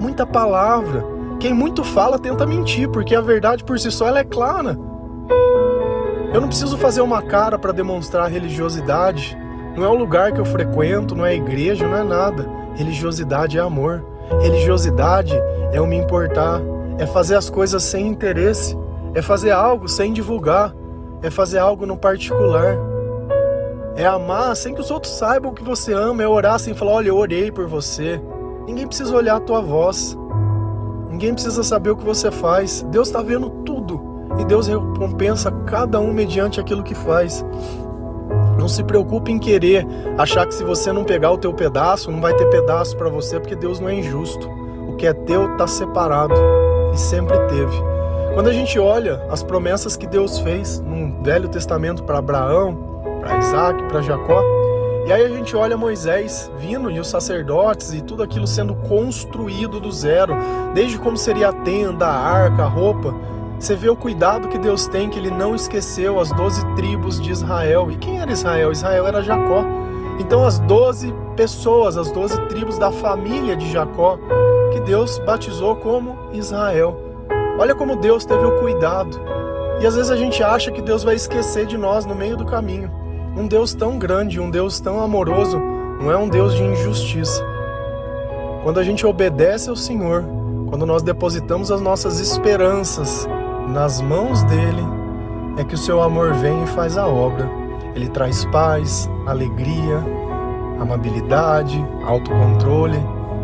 muita 0.00 0.26
palavra. 0.26 1.13
Quem 1.44 1.52
muito 1.52 1.84
fala 1.84 2.18
tenta 2.18 2.46
mentir, 2.46 2.88
porque 2.88 3.14
a 3.14 3.20
verdade 3.20 3.64
por 3.64 3.78
si 3.78 3.90
só 3.90 4.08
ela 4.08 4.20
é 4.20 4.24
clara. 4.24 4.78
Eu 6.32 6.40
não 6.40 6.48
preciso 6.48 6.78
fazer 6.78 7.02
uma 7.02 7.20
cara 7.20 7.58
para 7.58 7.70
demonstrar 7.70 8.30
religiosidade. 8.30 9.36
Não 9.76 9.84
é 9.84 9.88
o 9.88 9.94
lugar 9.94 10.32
que 10.32 10.40
eu 10.40 10.46
frequento, 10.46 11.14
não 11.14 11.26
é 11.26 11.32
a 11.32 11.34
igreja, 11.34 11.86
não 11.86 11.98
é 11.98 12.02
nada. 12.02 12.50
Religiosidade 12.74 13.58
é 13.58 13.60
amor. 13.60 14.02
Religiosidade 14.40 15.34
é 15.70 15.76
eu 15.76 15.86
me 15.86 15.98
importar, 15.98 16.62
é 16.96 17.04
fazer 17.04 17.36
as 17.36 17.50
coisas 17.50 17.82
sem 17.82 18.06
interesse, 18.06 18.74
é 19.12 19.20
fazer 19.20 19.50
algo 19.50 19.86
sem 19.86 20.14
divulgar, 20.14 20.74
é 21.20 21.28
fazer 21.28 21.58
algo 21.58 21.84
no 21.84 21.98
particular. 21.98 22.74
É 23.96 24.06
amar 24.06 24.56
sem 24.56 24.72
que 24.72 24.80
os 24.80 24.90
outros 24.90 25.12
saibam 25.12 25.52
que 25.52 25.62
você 25.62 25.92
ama, 25.92 26.22
é 26.22 26.26
orar 26.26 26.58
sem 26.58 26.72
falar, 26.72 26.92
olha, 26.92 27.08
eu 27.08 27.18
orei 27.18 27.52
por 27.52 27.66
você. 27.66 28.18
Ninguém 28.66 28.86
precisa 28.86 29.14
olhar 29.14 29.36
a 29.36 29.40
tua 29.40 29.60
voz. 29.60 30.16
Ninguém 31.14 31.32
precisa 31.32 31.62
saber 31.62 31.90
o 31.90 31.96
que 31.96 32.04
você 32.04 32.28
faz. 32.28 32.82
Deus 32.90 33.06
está 33.06 33.22
vendo 33.22 33.48
tudo. 33.48 34.26
E 34.36 34.44
Deus 34.44 34.66
recompensa 34.66 35.48
cada 35.64 36.00
um 36.00 36.12
mediante 36.12 36.58
aquilo 36.58 36.82
que 36.82 36.92
faz. 36.92 37.46
Não 38.58 38.66
se 38.66 38.82
preocupe 38.82 39.30
em 39.30 39.38
querer 39.38 39.86
achar 40.18 40.44
que 40.44 40.52
se 40.52 40.64
você 40.64 40.92
não 40.92 41.04
pegar 41.04 41.30
o 41.30 41.38
teu 41.38 41.54
pedaço, 41.54 42.10
não 42.10 42.20
vai 42.20 42.34
ter 42.34 42.50
pedaço 42.50 42.96
para 42.96 43.08
você, 43.08 43.38
porque 43.38 43.54
Deus 43.54 43.78
não 43.78 43.88
é 43.88 43.94
injusto. 43.94 44.50
O 44.88 44.96
que 44.96 45.06
é 45.06 45.12
teu 45.12 45.52
está 45.52 45.68
separado 45.68 46.34
e 46.92 46.98
sempre 46.98 47.38
teve. 47.46 47.76
Quando 48.34 48.48
a 48.48 48.52
gente 48.52 48.76
olha 48.80 49.24
as 49.30 49.40
promessas 49.40 49.96
que 49.96 50.08
Deus 50.08 50.40
fez 50.40 50.80
no 50.80 51.22
Velho 51.22 51.48
Testamento 51.48 52.02
para 52.02 52.18
Abraão, 52.18 52.76
para 53.20 53.38
Isaac, 53.38 53.84
para 53.84 54.02
Jacó, 54.02 54.42
e 55.06 55.12
aí 55.12 55.22
a 55.22 55.28
gente 55.28 55.54
olha 55.54 55.76
Moisés 55.76 56.50
vindo 56.58 56.90
e 56.90 56.98
os 56.98 57.08
sacerdotes 57.08 57.92
e 57.92 58.00
tudo 58.00 58.22
aquilo 58.22 58.46
sendo 58.46 58.74
construído 58.74 59.78
do 59.78 59.92
zero, 59.92 60.34
desde 60.72 60.98
como 60.98 61.16
seria 61.16 61.50
a 61.50 61.52
tenda, 61.52 62.06
a 62.06 62.16
arca, 62.16 62.62
a 62.62 62.66
roupa. 62.66 63.14
Você 63.58 63.76
vê 63.76 63.88
o 63.90 63.96
cuidado 63.96 64.48
que 64.48 64.58
Deus 64.58 64.86
tem, 64.86 65.10
que 65.10 65.18
ele 65.18 65.30
não 65.30 65.54
esqueceu 65.54 66.18
as 66.18 66.30
doze 66.32 66.64
tribos 66.74 67.20
de 67.20 67.30
Israel. 67.30 67.90
E 67.90 67.96
quem 67.96 68.18
era 68.18 68.32
Israel? 68.32 68.72
Israel 68.72 69.06
era 69.06 69.22
Jacó. 69.22 69.64
Então 70.18 70.44
as 70.44 70.58
doze 70.60 71.14
pessoas, 71.36 71.98
as 71.98 72.10
doze 72.10 72.40
tribos 72.48 72.78
da 72.78 72.90
família 72.90 73.56
de 73.56 73.70
Jacó, 73.70 74.18
que 74.72 74.80
Deus 74.80 75.18
batizou 75.18 75.76
como 75.76 76.16
Israel. 76.32 76.96
Olha 77.58 77.74
como 77.74 77.96
Deus 77.96 78.24
teve 78.24 78.44
o 78.44 78.58
cuidado. 78.58 79.20
E 79.80 79.86
às 79.86 79.96
vezes 79.96 80.10
a 80.10 80.16
gente 80.16 80.42
acha 80.42 80.70
que 80.70 80.80
Deus 80.80 81.04
vai 81.04 81.14
esquecer 81.14 81.66
de 81.66 81.76
nós 81.76 82.06
no 82.06 82.14
meio 82.14 82.36
do 82.36 82.44
caminho. 82.46 83.03
Um 83.36 83.48
Deus 83.48 83.74
tão 83.74 83.98
grande, 83.98 84.38
um 84.38 84.48
Deus 84.48 84.78
tão 84.78 85.00
amoroso, 85.00 85.58
não 86.00 86.10
é 86.10 86.16
um 86.16 86.28
Deus 86.28 86.54
de 86.54 86.62
injustiça. 86.62 87.44
Quando 88.62 88.78
a 88.78 88.84
gente 88.84 89.04
obedece 89.04 89.68
ao 89.68 89.74
Senhor, 89.74 90.24
quando 90.68 90.86
nós 90.86 91.02
depositamos 91.02 91.72
as 91.72 91.80
nossas 91.80 92.20
esperanças 92.20 93.28
nas 93.68 94.00
mãos 94.00 94.42
dele, 94.44 94.82
é 95.58 95.64
que 95.64 95.74
o 95.74 95.78
seu 95.78 96.00
amor 96.00 96.32
vem 96.34 96.62
e 96.62 96.66
faz 96.68 96.96
a 96.96 97.08
obra. 97.08 97.50
Ele 97.96 98.08
traz 98.08 98.44
paz, 98.46 99.10
alegria, 99.26 99.98
amabilidade, 100.80 101.84
autocontrole, 102.06 102.98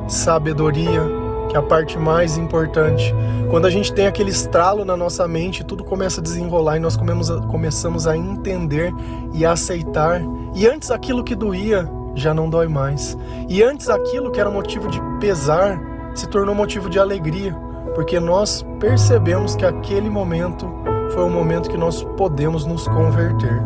sabedoria, 0.07 1.03
que 1.51 1.57
é 1.57 1.59
a 1.59 1.63
parte 1.63 1.99
mais 1.99 2.39
importante. 2.39 3.13
Quando 3.51 3.67
a 3.67 3.71
gente 3.71 3.93
tem 3.93 4.07
aquele 4.07 4.31
estralo 4.31 4.85
na 4.85 4.97
nossa 4.97 5.27
mente, 5.27 5.65
tudo 5.65 5.83
começa 5.83 6.21
a 6.21 6.23
desenrolar 6.23 6.77
e 6.77 6.81
nós 6.81 6.97
começamos 6.97 8.07
a 8.07 8.17
entender 8.17 8.95
e 9.35 9.45
a 9.45 9.53
aceitar. 9.53 10.23
E 10.55 10.67
antes 10.69 10.91
aquilo 10.91 11.25
que 11.25 11.35
doía 11.35 11.91
já 12.15 12.33
não 12.33 12.49
dói 12.49 12.69
mais. 12.69 13.19
E 13.49 13.63
antes 13.63 13.91
aquilo 13.91 14.31
que 14.31 14.41
era 14.41 14.49
motivo 14.49 14.89
de 14.89 15.01
pesar 15.19 15.81
se 16.15 16.29
tornou 16.29 16.55
motivo 16.55 16.89
de 16.89 16.99
alegria, 16.99 17.53
porque 17.95 18.19
nós 18.21 18.65
percebemos 18.79 19.57
que 19.57 19.65
aquele 19.65 20.09
momento 20.09 20.71
foi 21.13 21.25
o 21.25 21.31
momento 21.31 21.69
que 21.69 21.77
nós 21.77 22.03
podemos 22.17 22.65
nos 22.65 22.87
converter. 22.87 23.61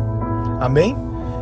Amém? 0.59 0.97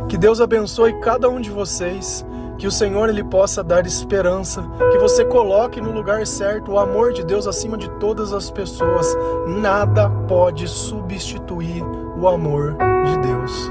Que 0.08 0.18
Deus 0.18 0.40
abençoe 0.40 0.92
cada 1.00 1.28
um 1.28 1.40
de 1.40 1.50
vocês, 1.50 2.24
que 2.58 2.66
o 2.66 2.70
Senhor 2.70 3.08
ele 3.08 3.24
possa 3.24 3.62
dar 3.62 3.86
esperança, 3.86 4.62
que 4.92 4.98
você 4.98 5.24
coloque 5.24 5.80
no 5.80 5.92
lugar 5.92 6.26
certo 6.26 6.72
o 6.72 6.78
amor 6.78 7.12
de 7.12 7.24
Deus 7.24 7.46
acima 7.46 7.76
de 7.76 7.88
todas 7.98 8.32
as 8.32 8.50
pessoas. 8.50 9.16
Nada 9.46 10.08
pode 10.28 10.68
substituir 10.68 11.82
o 12.16 12.28
amor 12.28 12.76
de 13.04 13.18
Deus. 13.28 13.70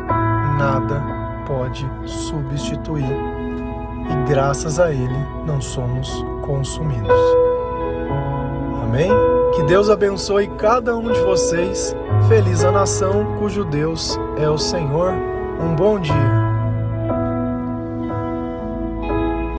Nada 0.57 1.01
pode 1.45 1.89
substituir. 2.05 3.05
E 3.05 4.29
graças 4.29 4.79
a 4.79 4.91
ele 4.91 5.27
não 5.45 5.61
somos 5.61 6.23
consumidos. 6.41 7.11
Amém? 8.83 9.09
Que 9.55 9.63
Deus 9.63 9.89
abençoe 9.89 10.47
cada 10.57 10.95
um 10.95 11.11
de 11.11 11.19
vocês. 11.21 11.95
Feliz 12.27 12.63
a 12.63 12.71
nação 12.71 13.37
cujo 13.39 13.63
Deus 13.63 14.19
é 14.37 14.49
o 14.49 14.57
Senhor. 14.57 15.13
Um 15.59 15.75
bom 15.75 15.99
dia. 15.99 16.42